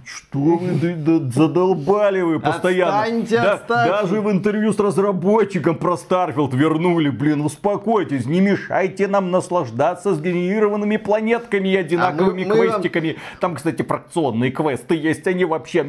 Что 0.03 0.39
вы 0.57 1.31
задолбали 1.31 2.19
вы 2.19 2.41
постоянно. 2.41 3.20
Отстаньте, 3.21 3.43
да, 3.43 3.53
отстаньте. 3.53 3.91
Даже 3.91 4.21
в 4.21 4.31
интервью 4.31 4.73
с 4.73 4.79
разработчиком 4.79 5.77
про 5.77 5.93
Starfield 5.93 6.55
вернули. 6.55 7.09
Блин, 7.09 7.41
успокойтесь, 7.41 8.25
не 8.25 8.41
мешайте 8.41 9.07
нам 9.07 9.31
наслаждаться 9.31 10.13
сгенерированными 10.13 10.97
планетками 10.97 11.69
и 11.69 11.75
одинаковыми 11.75 12.43
а 12.43 12.47
мы, 12.47 12.55
квестиками. 12.55 13.07
Вам... 13.07 13.17
Там, 13.39 13.55
кстати, 13.55 13.81
фракционные 13.81 14.51
квесты 14.51 14.95
есть, 14.95 15.27
они 15.27 15.45
вообще 15.45 15.83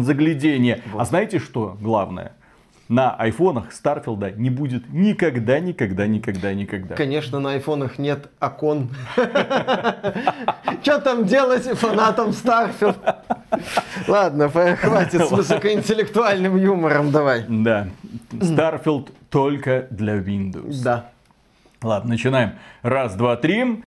заглядение. 0.00 0.82
Вот. 0.92 1.00
А 1.00 1.04
знаете 1.04 1.38
что 1.38 1.76
главное? 1.80 2.32
На 2.92 3.14
айфонах 3.14 3.72
Старфилда 3.72 4.32
не 4.32 4.50
будет 4.50 4.92
никогда, 4.92 5.58
никогда, 5.60 6.06
никогда, 6.06 6.52
никогда. 6.52 6.94
Конечно, 6.94 7.40
на 7.40 7.52
айфонах 7.52 7.98
нет 7.98 8.28
окон. 8.38 8.90
Что 10.82 10.98
там 11.00 11.24
делать 11.24 11.64
фанатам 11.64 12.34
Starfield? 12.34 12.98
Ладно, 14.06 14.50
хватит 14.50 15.26
с 15.26 15.30
высокоинтеллектуальным 15.30 16.58
юмором, 16.58 17.10
давай. 17.10 17.46
Да. 17.48 17.88
Starfield 18.32 19.08
только 19.30 19.86
для 19.90 20.18
Windows. 20.18 20.82
Да. 20.84 21.12
Ладно, 21.82 22.10
начинаем. 22.10 22.52
Раз, 22.82 23.14
два, 23.14 23.36
три. 23.36 23.80